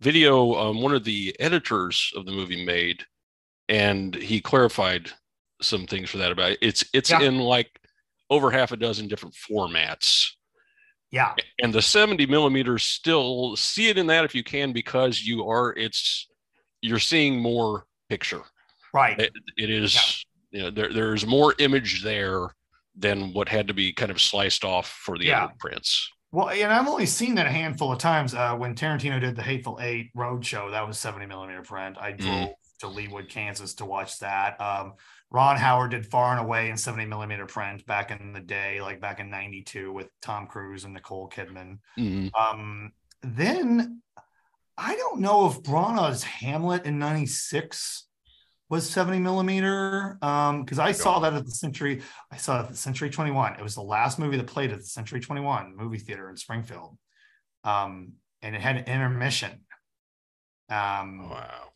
[0.00, 3.04] video um, one of the editors of the movie made,
[3.68, 5.10] and he clarified
[5.62, 6.58] some things for that about it.
[6.60, 7.22] It's it's Yeah.
[7.22, 7.80] in like
[8.30, 10.26] over half a dozen different formats.
[11.12, 11.34] Yeah.
[11.62, 15.72] and the 70 millimeters still see it in that if you can because you are
[15.76, 16.26] it's
[16.82, 18.42] you're seeing more picture
[18.92, 19.18] Right.
[19.18, 22.48] it, it is you know there, there's more image there
[22.96, 25.44] than what had to be kind of sliced off for the Yeah.
[25.44, 28.34] other prints Well, and I've only seen that a handful of times.
[28.34, 31.96] Uh, when Tarantino did the Hateful Eight road show, that was 70 millimeter print.
[31.98, 34.60] I drove to Leawood, Kansas to watch that.
[34.60, 34.92] Um,
[35.30, 39.00] Ron Howard did Far and Away in 70 millimeter print back in the day, like
[39.00, 41.78] back in 92 with Tom Cruise and Nicole Kidman.
[41.96, 42.30] Mhm.
[42.38, 44.02] Um, then
[44.76, 48.05] I don't know if Branagh's Hamlet in 96
[48.68, 50.18] was 70 millimeter.
[50.22, 52.02] Um, because I saw that at the Century,
[52.32, 53.54] I saw it at the Century 21.
[53.54, 56.96] It was the last movie that played at the Century 21 movie theater in Springfield.
[57.64, 59.60] Um, and it had an intermission.
[60.68, 61.66] Um, wow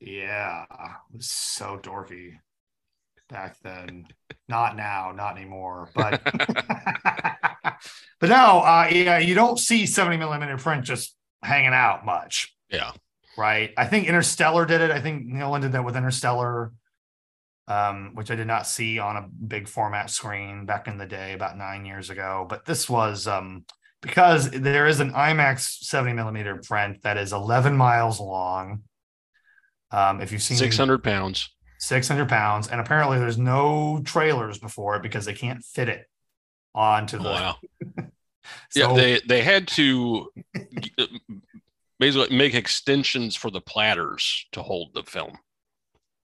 [0.00, 2.38] yeah, it was so dorky
[3.28, 4.06] back then.
[4.48, 5.90] not now, not anymore.
[5.94, 12.54] But but now, uh, yeah, you don't see 70 millimeter print just hanging out much,
[12.70, 12.92] yeah
[13.38, 13.72] right?
[13.76, 14.90] I think Interstellar did it.
[14.90, 16.72] I think Nolan did that with Interstellar,
[17.68, 21.32] um, which I did not see on a big format screen back in the day,
[21.34, 22.46] about nine years ago.
[22.48, 23.64] But this was um,
[24.02, 28.82] because there is an IMAX 70 millimeter print that is 11 miles long.
[29.92, 31.48] Um, if you've seen 600 pounds
[31.78, 36.06] 600 pounds, and apparently there's no trailers before it because they can't fit it
[36.74, 37.24] onto the.
[37.24, 37.56] wow
[38.70, 40.32] So, yeah they they had to
[41.98, 45.38] basically make extensions for the platters to hold the film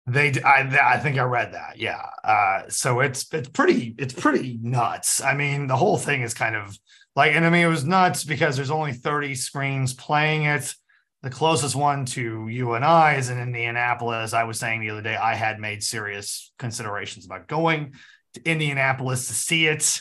[0.06, 1.78] They, I, I think I read that.
[1.78, 2.04] Yeah.
[2.22, 5.22] Uh, so it's it's pretty it's pretty nuts.
[5.22, 6.78] I mean, the whole thing is kind of
[7.16, 10.74] like, and I mean, it was nuts because there's only 30 screens playing it.
[11.22, 14.34] the closest one to you and I is in Indianapolis.
[14.34, 17.94] I was saying the other day I had made serious considerations about going
[18.34, 20.00] to Indianapolis to see it.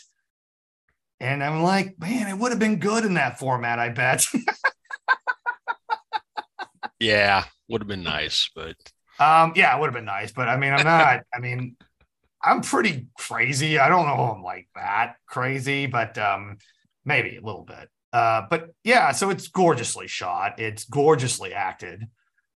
[1.20, 4.26] And I'm like, man, it would have been good in that format, I bet.
[7.04, 8.76] yeah, would have been nice, but
[9.20, 10.32] um, yeah, it would have been nice.
[10.32, 11.76] But I mean, I'm not, I mean,
[12.42, 13.80] I'm pretty crazy.
[13.80, 16.58] I don't know if I'm like that crazy, but um,
[17.06, 17.90] maybe a little bit.
[18.12, 20.60] Uh, but yeah, so it's gorgeously shot.
[20.60, 22.08] It's gorgeously acted.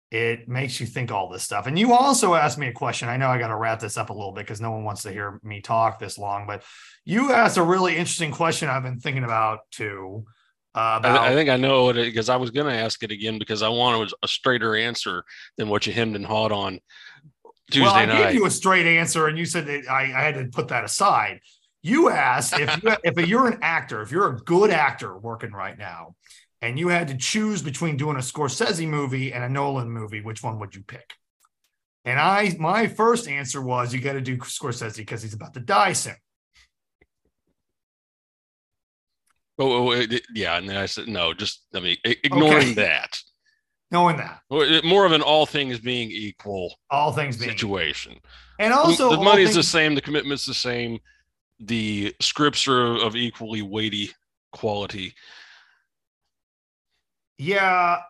[0.10, 1.66] It makes you think all this stuff.
[1.66, 3.10] And you also asked me a question.
[3.10, 5.04] I know I got to wrap this up a little bit because no one wants
[5.04, 6.64] to hear me talk this long, but
[7.04, 10.26] you asked a really interesting question I've been thinking about too.
[10.76, 13.12] Uh, about, I, I, think I know it because I was going to ask it
[13.12, 15.24] again because I wanted a straighter answer
[15.58, 16.80] than what you hemmed and hawed on
[17.70, 18.24] Tuesday well, I night.
[18.24, 20.84] gave you a straight answer, and you said that I, I had to put that
[20.84, 21.42] aside.
[21.84, 25.78] You asked if you, if you're an actor, if you're a good actor working right
[25.78, 26.16] now,
[26.62, 30.42] and you had to choose between doing a Scorsese movie and a Nolan movie, which
[30.42, 31.14] one would you pick?
[32.06, 35.60] And I, my first answer was you got to do Scorsese because he's about to
[35.60, 36.16] die soon.
[39.60, 40.58] Oh, oh, yeah.
[40.58, 42.74] And then I said, no, just, I mean, ignoring okay.
[42.74, 43.20] that.
[43.92, 44.42] Knowing that.
[44.50, 46.74] Uh, more of an all things being equal.
[46.90, 48.14] All things being situation.
[48.14, 48.30] Equal.
[48.60, 51.00] And also, the money is the same, the commitment's the same
[51.60, 54.12] the scripts are of equally weighty
[54.52, 55.14] quality.
[57.38, 58.02] Yeah.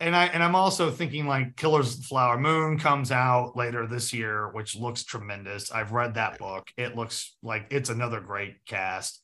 [0.00, 4.50] And I and I'm also thinking like Killer's Flower Moon comes out later this year,
[4.52, 5.70] which looks tremendous.
[5.70, 6.68] I've read that book.
[6.76, 9.20] It looks like it's another great cast.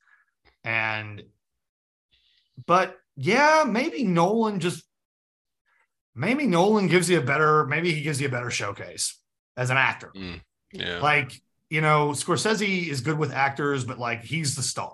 [0.69, 1.23] And
[2.67, 4.85] but yeah, maybe Nolan just
[6.15, 9.19] maybe Nolan gives you a better, maybe he gives you a better showcase
[9.57, 10.13] as an actor.
[10.15, 10.43] Mm,
[10.75, 11.01] yeah.
[11.01, 11.33] Like
[11.71, 14.93] you know, Scorsese is good with actors, but like he's the star,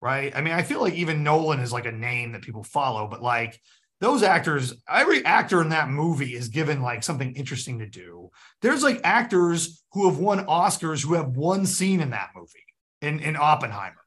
[0.00, 0.34] right?
[0.36, 3.20] I mean, I feel like even Nolan is like a name that people follow, but
[3.20, 3.60] like
[4.00, 8.30] those actors, every actor in that movie is given like something interesting to do.
[8.62, 12.64] There's like actors who have won Oscars who have one scene in that movie
[13.02, 14.03] in, in Oppenheimer.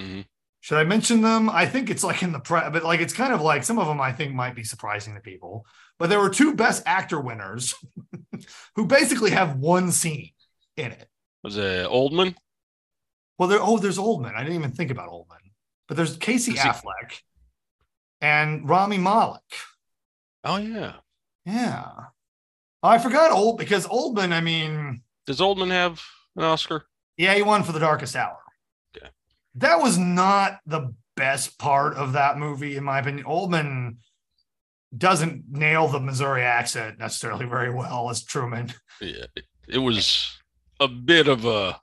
[0.00, 0.20] Mm-hmm.
[0.60, 1.48] Should I mention them?
[1.48, 3.86] I think it's like in the pre, but like it's kind of like some of
[3.86, 5.64] them I think might be surprising to people.
[5.98, 7.74] But there were two best actor winners
[8.76, 10.32] who basically have one scene
[10.76, 11.08] in it.
[11.42, 12.34] Was it Oldman?
[13.38, 13.62] Well, there.
[13.62, 14.34] Oh, there's Oldman.
[14.34, 15.38] I didn't even think about Oldman,
[15.88, 17.22] but there's Casey Affleck
[18.20, 19.40] and Rami Malek.
[20.44, 20.94] Oh yeah,
[21.46, 21.86] yeah.
[22.82, 24.32] I forgot old because Oldman.
[24.32, 26.02] I mean, does Oldman have
[26.36, 26.84] an Oscar?
[27.16, 28.38] Yeah, he won for The Darkest Hour.
[29.60, 33.26] That was not the best part of that movie, in my opinion.
[33.26, 33.96] Oldman
[34.96, 38.72] doesn't nail the Missouri accent necessarily very well as Truman.
[39.00, 39.26] Yeah,
[39.68, 40.38] it was
[40.80, 41.78] a bit of a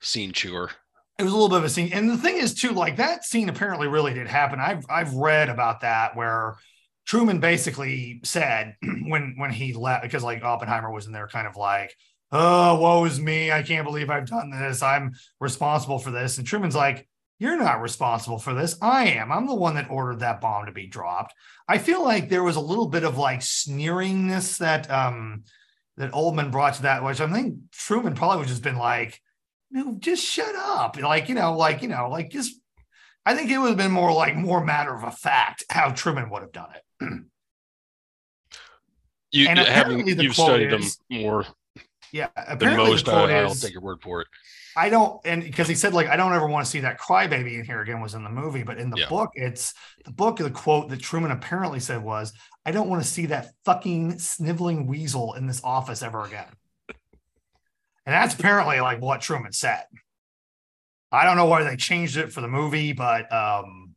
[0.00, 0.70] scene chewer.
[1.18, 3.24] It was a little bit of a scene, and the thing is too, like that
[3.24, 4.58] scene apparently really did happen.
[4.58, 6.56] I've I've read about that where
[7.06, 11.56] Truman basically said when when he left because like Oppenheimer was in there, kind of
[11.56, 11.94] like,
[12.32, 13.52] "Oh, woe is me!
[13.52, 14.82] I can't believe I've done this.
[14.82, 17.06] I'm responsible for this." And Truman's like,
[17.42, 18.76] "You're not responsible for this.
[18.80, 19.32] I am.
[19.32, 21.34] I'm the one that ordered that bomb to be dropped."
[21.68, 25.42] I feel like there was a little bit of like sneeringness that um
[25.96, 29.20] that Oldman brought to that, which I think Truman probably would just been like,
[29.72, 30.96] no, just shut up.
[31.00, 32.54] Like, you know, like, you know, like just
[33.26, 36.30] I think it would have been more like more matter of a fact how Truman
[36.30, 37.22] would have done it.
[39.32, 41.44] you and having you've studied is, them more
[42.12, 42.28] yeah,
[42.58, 44.28] than most, I, I'll take your word for it.
[44.76, 47.58] I don't, and because he said like I don't ever want to see that crybaby
[47.58, 49.08] in here again was in the movie, but in the yeah.
[49.08, 50.38] book, it's the book.
[50.38, 52.32] The quote that Truman apparently said was,
[52.64, 56.48] "I don't want to see that fucking sniveling weasel in this office ever again."
[56.88, 59.84] and that's apparently like what Truman said.
[61.10, 63.94] I don't know why they changed it for the movie, but um,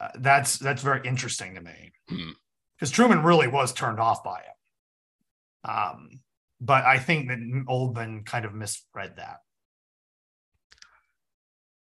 [0.00, 2.94] uh, that's that's very interesting to me because hmm.
[2.94, 5.68] Truman really was turned off by it.
[5.68, 6.20] Um,
[6.60, 7.38] but I think that
[7.68, 9.38] Oldman kind of misread that.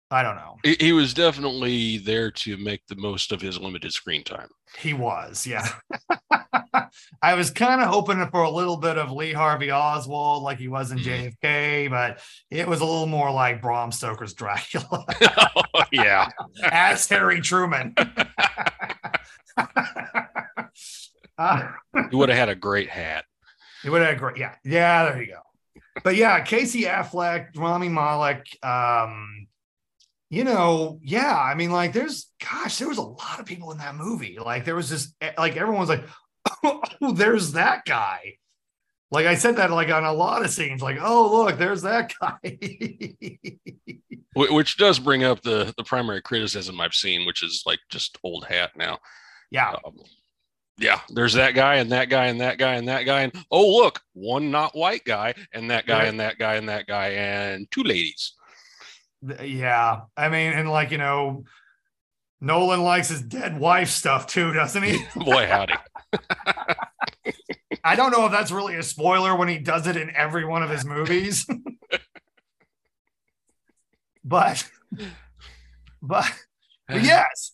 [0.09, 0.57] I don't know.
[0.63, 4.47] He was definitely there to make the most of his limited screen time.
[4.79, 5.67] He was, yeah.
[7.21, 10.69] I was kind of hoping for a little bit of Lee Harvey Oswald, like he
[10.69, 11.45] was in mm-hmm.
[11.45, 15.05] JFK, but it was a little more like Bram Stoker's Dracula.
[15.73, 16.29] oh, yeah,
[16.63, 17.93] as Harry Truman.
[21.37, 21.67] uh,
[22.09, 23.25] he would have had a great hat.
[23.83, 25.05] He would have had a great, yeah, yeah.
[25.05, 25.41] There you go.
[26.03, 28.45] But yeah, Casey Affleck, Rami Malek.
[28.63, 29.46] Um,
[30.29, 33.77] you know, yeah, I mean, like, there's, gosh, there was a lot of people in
[33.77, 34.37] that movie.
[34.39, 36.03] Like, there was just, eh, like, everyone's like,
[36.63, 36.81] oh,
[37.13, 38.35] there's that guy.
[39.09, 42.13] Like, I said that, like, on a lot of scenes, like, oh, look, there's that
[42.19, 42.57] guy.
[44.35, 48.45] which does bring up the the primary criticism I've seen, which is like just old
[48.45, 48.99] hat now.
[49.49, 49.71] Yeah.
[49.85, 49.95] Um,
[50.77, 53.77] yeah, there's that guy and that guy and that guy and that guy and oh
[53.77, 56.07] look, one not white guy and that guy Right.
[56.09, 58.33] and that guy and that guy and two ladies.
[59.21, 60.01] Yeah.
[60.15, 61.43] I mean, and like, you know,
[62.39, 65.03] Nolan likes his dead wife stuff too, doesn't he?
[65.15, 65.73] Boy howdy.
[67.83, 70.61] I don't know if that's really a spoiler when he does it in every one
[70.61, 71.45] of his movies.
[74.23, 74.69] but
[76.01, 76.31] but
[76.87, 77.53] but yes.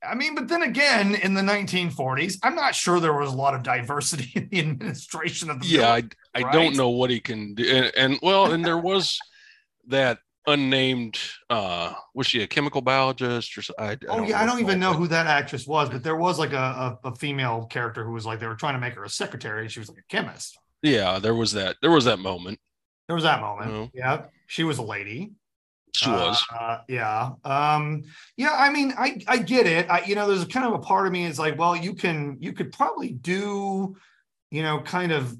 [0.00, 3.54] I mean, but then again, in the 1940s, I'm not sure there was a lot
[3.54, 5.92] of diversity in the administration of the Yeah.
[5.92, 6.04] I,
[6.34, 6.52] I right?
[6.52, 7.64] don't know what he can do.
[7.68, 9.18] And, and well, and there was
[9.88, 10.18] that
[10.48, 11.18] unnamed
[11.50, 14.92] uh was she a chemical biologist or I, I Oh yeah, I don't even know
[14.92, 18.26] who that actress was, but there was like a, a, a female character who was
[18.26, 20.58] like they were trying to make her a secretary, and she was like a chemist.
[20.82, 22.58] yeah, there was that there was that moment.
[23.06, 23.70] There was that moment.
[23.70, 23.90] Oh.
[23.94, 25.32] Yeah, she was a lady.
[25.94, 26.44] She was.
[26.54, 27.30] Uh, yeah.
[27.44, 28.02] Um,
[28.36, 29.90] yeah, I mean, I I get it.
[29.90, 32.36] I you know, there's kind of a part of me is like, well, you can
[32.40, 33.96] you could probably do,
[34.50, 35.36] you know, kind of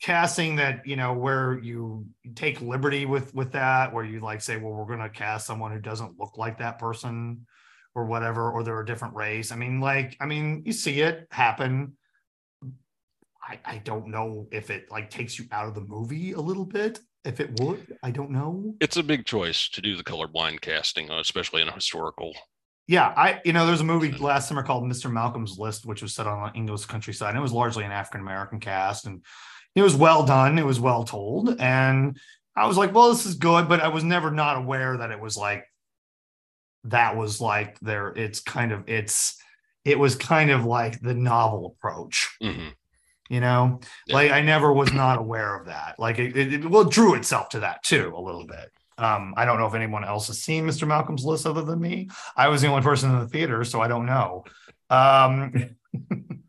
[0.00, 4.56] casting that, you know, where you take liberty with with that, where you like say,
[4.56, 7.46] well, we're gonna cast someone who doesn't look like that person
[7.94, 9.50] or whatever, or they're a different race.
[9.50, 11.96] I mean, like, I mean, you see it happen.
[13.42, 16.66] I, I don't know if it like takes you out of the movie a little
[16.66, 17.00] bit.
[17.24, 18.74] If it would, I don't know.
[18.80, 22.34] It's a big choice to do the colorblind casting, uh, especially in a historical.
[22.86, 25.12] Yeah, I you know there's a movie last summer called Mr.
[25.12, 27.30] Malcolm's List, which was set on English countryside.
[27.30, 29.22] And it was largely an African American cast, and
[29.74, 30.58] it was well done.
[30.58, 32.18] It was well told, and
[32.56, 35.20] I was like, well, this is good, but I was never not aware that it
[35.20, 35.64] was like
[36.84, 38.08] that was like there.
[38.08, 39.36] It's kind of it's
[39.84, 42.72] it was kind of like the novel approach, Mhm.
[43.30, 43.80] you know.
[44.06, 44.14] Yeah.
[44.14, 45.98] Like I never was not aware of that.
[45.98, 48.70] Like it, it, it well drew itself to that too a little bit.
[48.98, 50.86] Um, I don't know if anyone else has seen Mr.
[50.86, 52.08] Malcolm's List other than me.
[52.36, 54.44] I was the only person in the theater, so I don't know.
[54.90, 55.76] Um,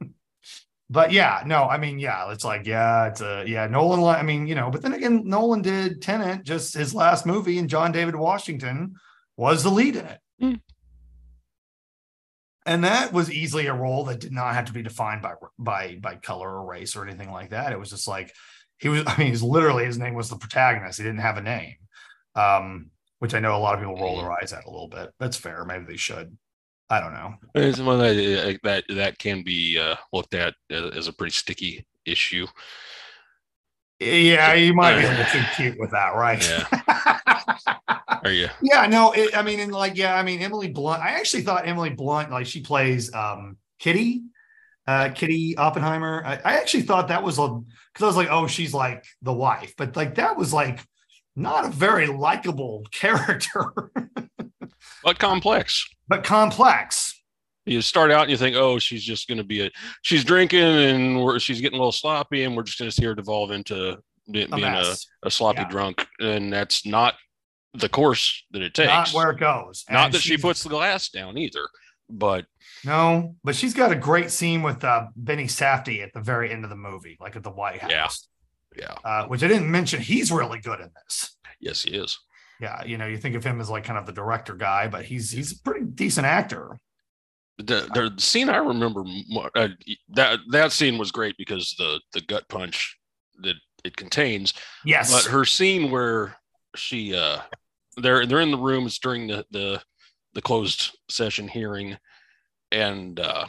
[0.90, 4.04] but yeah, no, I mean, yeah, it's like, yeah, it's a yeah, Nolan.
[4.04, 7.70] I mean, you know, but then again, Nolan did Tenet, just his last movie, and
[7.70, 8.96] John David Washington
[9.38, 10.20] was the lead in it.
[10.40, 10.54] Hmm.
[12.66, 15.98] And that was easily a role that did not have to be defined by by
[16.02, 17.72] by color or race or anything like that.
[17.72, 18.34] It was just like
[18.80, 19.04] he was.
[19.08, 20.98] I mean, he's literally his name was the protagonist.
[20.98, 21.76] He didn't have a name,
[22.34, 25.12] um, which I know a lot of people roll their eyes at a little bit.
[25.20, 25.66] That's fair.
[25.66, 26.36] Maybe they should.
[26.90, 27.36] I don't know.
[27.56, 31.34] It's one that uh, that that can be uh, looked at as as a pretty
[31.34, 32.48] sticky issue.
[34.00, 36.42] Yeah, you might be a little too cute with that, right?
[38.26, 38.48] Are you?
[38.62, 41.04] Yeah, no, it, I mean, and like, yeah, I mean, Emily Blunt.
[41.04, 44.24] I actually thought Emily Blunt, like, she plays um Kitty,
[44.88, 46.24] uh, Kitty Oppenheimer.
[46.26, 49.34] I, I actually thought that was a because I was like, oh, she's like the
[49.34, 50.80] wife, but like that was like
[51.36, 53.92] not a very likable character,
[55.04, 55.88] But complex.
[56.10, 57.16] But complex.
[57.66, 59.70] You start out and you think, oh, she's just going to be a,
[60.02, 63.06] she's drinking and we're, she's getting a little sloppy, and we're just going to see
[63.06, 63.98] her devolve into
[64.32, 65.70] being a, a sloppy Yeah.
[65.70, 67.14] drunk, and that's not
[67.76, 68.88] the course that it takes.
[68.90, 69.86] Not where it goes.
[69.90, 71.68] Not And that she puts the glass down either,
[72.10, 72.46] but
[72.84, 76.64] No, but she's got a great scene with uh, Benny Safdie at the very end
[76.64, 78.28] of the movie, like at the White House.
[78.76, 78.96] Yeah.
[79.04, 80.02] yeah, Uh, which I didn't mention.
[80.02, 81.38] He's really good in this.
[81.60, 82.18] yes, he is.
[82.60, 85.06] Yeah, you know, you think of him as like kind of the director guy, but
[85.06, 86.78] he's he's a pretty decent actor.
[87.58, 89.70] The, the scene I remember mo- uh,
[90.10, 92.98] that that scene was great because the the gut punch
[93.42, 94.54] that it contains
[94.86, 95.12] Yes.
[95.12, 96.38] But her scene where
[96.76, 97.40] she uh
[97.98, 99.82] they're they're in the rooms during the the
[100.34, 101.98] the closed session hearing
[102.72, 103.48] and uh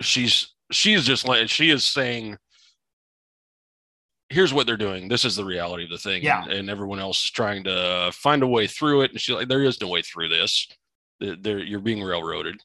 [0.00, 2.38] she's she's just like she is saying
[4.32, 6.42] here's what they're doing this is the reality of the thing Yeah.
[6.44, 9.48] and, and everyone else is trying to find a way through it and she's like
[9.48, 10.66] there is no way through this
[11.20, 12.56] There- you're being railroaded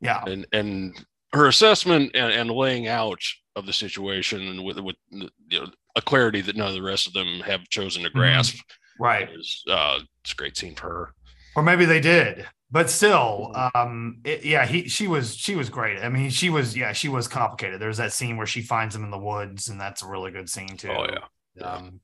[0.00, 0.22] yeah.
[0.26, 3.22] and and her assessment and, and laying out
[3.56, 5.28] of the situation with with you
[5.60, 8.56] know a clarity that none of the rest of them have chosen to grasp
[8.98, 9.28] Right.
[9.32, 11.14] is uh it's a great scene for her
[11.56, 12.46] Or maybe they did.
[12.70, 13.76] But still, Mm-hmm.
[13.76, 15.98] um, it, yeah, he she was she was great.
[16.02, 17.80] I mean, she was yeah, she was complicated.
[17.80, 20.48] There's that scene where she finds him in the woods, and that's a really good
[20.48, 20.90] scene too.
[20.90, 21.24] oh yeah
[21.56, 21.72] Yeah.
[21.72, 22.00] Um,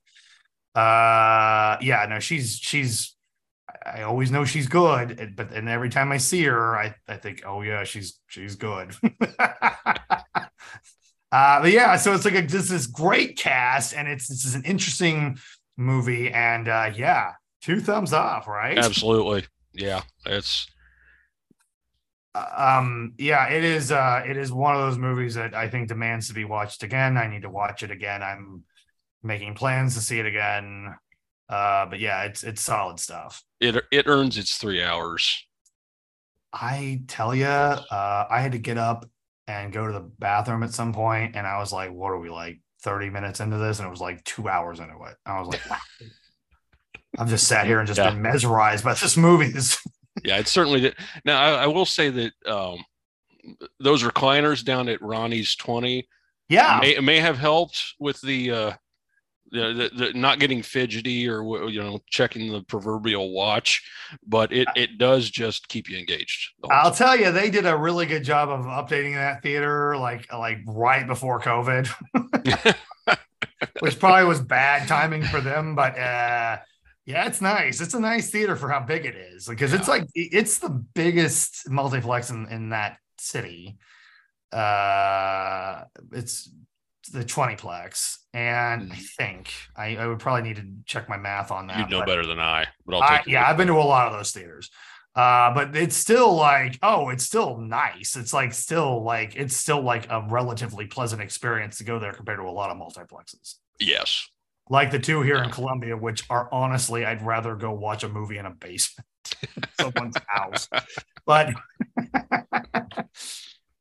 [0.74, 3.14] uh, yeah, no, she's she's.
[3.84, 7.42] I always know she's good, but and every time I see her, I I think,
[7.46, 8.94] oh yeah, she's she's good.
[9.38, 9.66] uh,
[11.32, 14.64] but yeah, so it's like a, just this great cast, and it's this is an
[14.64, 15.38] interesting
[15.76, 18.78] movie, and uh, yeah, two thumbs up, right?
[18.78, 19.44] absolutely
[19.76, 20.66] yeah it's
[22.34, 26.28] um yeah it is uh it is one of those movies that i think demands
[26.28, 28.62] to be watched again i need to watch it again i'm
[29.22, 30.94] making plans to see it again
[31.48, 35.46] uh but yeah it's it's solid stuff it it earns its three hours
[36.58, 39.04] I tell you, uh, I had to get up
[39.46, 42.30] and go to the bathroom at some point, and I was like, "What are we
[42.30, 45.16] like 30 minutes into this?" And it was like two hours into it.
[45.26, 45.76] I was like, wow.
[47.18, 48.10] I've just sat here and just Yeah.
[48.10, 49.52] been mesmerized by this movie.
[50.24, 50.96] Yeah, it certainly did.
[51.24, 52.84] Now, I, I will say that um,
[53.78, 56.06] those recliners down at Ronnie's 20
[56.48, 58.72] yeah, may, may have helped with the, uh,
[59.50, 63.82] the, the, the not getting fidgety or you know checking the proverbial watch,
[64.26, 66.52] but it it does just keep you engaged.
[66.70, 70.58] I'll tell you, they did a really good job of updating that theater, like like
[70.66, 71.88] right before COVID,
[73.80, 75.74] which probably was bad timing for them.
[75.74, 76.58] But uh,
[77.06, 77.80] yeah, it's nice.
[77.80, 81.70] It's a nice theater for how big it is because it's like it's the biggest
[81.70, 83.78] multiplex in, in that city.
[84.52, 86.50] Uh, it's
[87.12, 89.08] the 20plex, and I Mhm.
[89.16, 91.78] think I, I would probably need to check my math on that.
[91.78, 93.26] You'd know better than I, but I'll take.
[93.26, 94.70] your yeah, I've been to a lot of those theaters.
[95.14, 98.16] Uh, but it's still like, oh, it's still nice.
[98.16, 102.38] It's like still like it's still like a relatively pleasant experience to go there compared
[102.38, 103.54] to a lot of multiplexes.
[103.80, 104.28] Yes.
[104.68, 105.50] Like the two here in Yeah.
[105.50, 109.06] Columbia, which are honestly, I'd rather go watch a movie in a basement,
[109.80, 110.68] someone's house.
[111.24, 111.50] But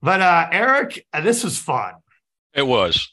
[0.02, 1.94] but uh Eric, uh, this was fun.
[2.54, 3.12] It was.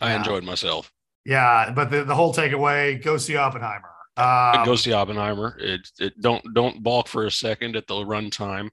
[0.00, 0.18] I Yeah.
[0.18, 0.90] enjoyed myself.
[1.24, 3.88] Yeah, but the, the whole takeaway, go see Oppenheimer.
[4.16, 5.56] Um, Go see Oppenheimer.
[5.58, 8.68] It, it don't don't balk for a second at the runtime.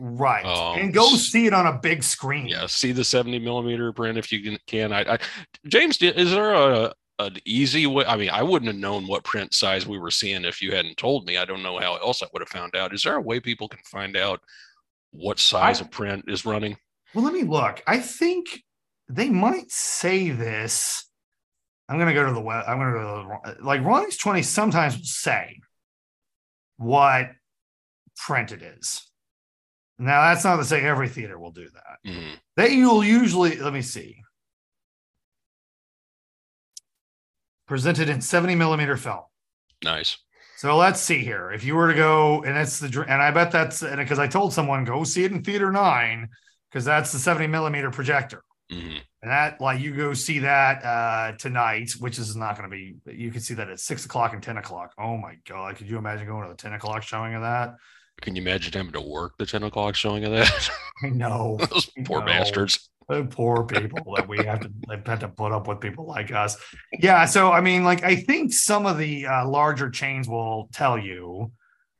[0.00, 0.44] right.
[0.44, 2.46] Um, and go see it on a big screen.
[2.46, 4.58] Yeah, see the seventy millimeter print if you can.
[4.66, 5.14] Can I?
[5.14, 5.18] I
[5.68, 8.04] James, is there a an easy way?
[8.06, 10.96] I mean, I wouldn't have known what print size we were seeing if you hadn't
[10.96, 11.36] told me.
[11.36, 12.92] I don't know how else I would have found out.
[12.94, 14.40] Is there a way people can find out
[15.12, 16.76] what size I- of print is running?
[17.14, 17.82] Well, let me look.
[17.86, 18.62] I think
[19.08, 21.08] they might say this.
[21.88, 22.64] I'm gonna go to the web.
[22.66, 25.60] I'm gonna go to the like Ronnie's 20 sometimes will say
[26.76, 27.30] what
[28.16, 29.08] print it is.
[29.98, 31.98] Now that's not to say every theater will do that.
[32.10, 32.38] Mhm.
[32.56, 34.22] They you'll usually let me see.
[37.66, 39.22] Presented in 70 millimeter film.
[39.82, 40.18] Nice.
[40.56, 41.50] So let's see here.
[41.50, 44.26] If you were to go, and it's the and I bet that's and because I
[44.26, 46.28] told someone go see it in theater nine
[46.70, 48.42] because that's the 70 millimeter projector.
[48.72, 49.00] Mhm.
[49.22, 52.96] And that, like, you go see that uh tonight, which is not going to be.
[53.14, 54.92] You can see that at six o'clock and ten o'clock.
[54.98, 55.76] Oh my god!
[55.76, 57.74] Could you imagine going to the ten o'clock showing of that?
[58.20, 60.70] Can you imagine having to work the ten o'clock showing of that?
[61.02, 62.26] I know Those poor No.
[62.26, 62.88] bastards.
[63.08, 66.32] The poor people that we have to have had to put up with people like
[66.32, 66.56] us.
[66.92, 67.26] Yeah.
[67.26, 71.52] So I mean, like, I think some of the uh, larger chains will tell you.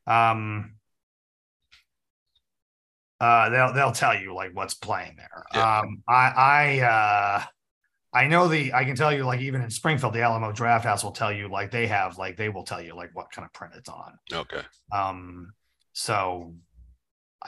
[0.06, 0.76] Um,
[3.20, 5.44] uh, they'll they'll tell you like what's playing there.
[5.54, 5.78] Yeah.
[5.80, 7.44] Um, I I uh,
[8.12, 11.12] I know the I can tell you like even in Springfield, the Alamo Drafthouse will
[11.12, 13.74] tell you like they have like they will tell you like what kind of print
[13.76, 14.18] it's on.
[14.32, 14.62] Okay.
[14.92, 15.52] Um,
[15.92, 16.54] so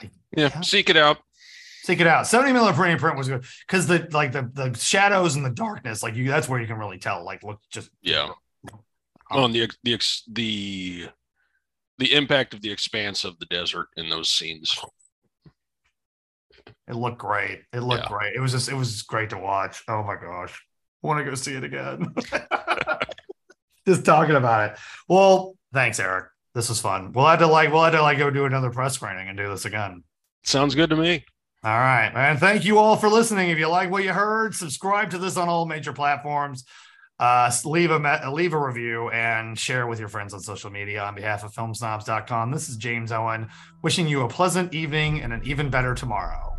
[0.01, 0.61] Yeah, Yeah.
[0.61, 1.17] seek it out.
[1.87, 2.27] Seek it out.
[2.27, 6.03] 70 millimeter printing print was good because the like the the shadows and the darkness,
[6.03, 7.23] like you that's where you can really tell.
[7.23, 8.31] Like look just Yeah.
[9.31, 9.97] Um, on the ex- the
[10.29, 11.07] the
[11.97, 14.77] the impact of the expanse of the desert in those scenes.
[16.89, 17.61] it looked great.
[17.71, 18.09] It looked Yeah.
[18.09, 18.35] great.
[18.35, 19.81] It was just it was just great to watch.
[19.87, 20.61] Oh my gosh.
[21.01, 22.13] I want to go see it again.
[23.87, 24.77] just talking about it.
[25.07, 26.25] Well, thanks, Eric.
[26.53, 27.13] This was fun.
[27.13, 29.47] We'll have to like we'll have to like go do another press screening and do
[29.47, 30.03] this again.
[30.43, 31.23] Sounds good to me.
[31.63, 32.37] All right, man.
[32.37, 33.49] Thank you all for listening.
[33.49, 36.63] If you like what you heard, subscribe to this on all major platforms.
[37.19, 41.01] Uh, leave a leave a review and share with your friends on social media.
[41.01, 43.47] On behalf of filmsnobs.com, this is James Owen
[43.81, 46.55] wishing you a pleasant evening and an even better tomorrow.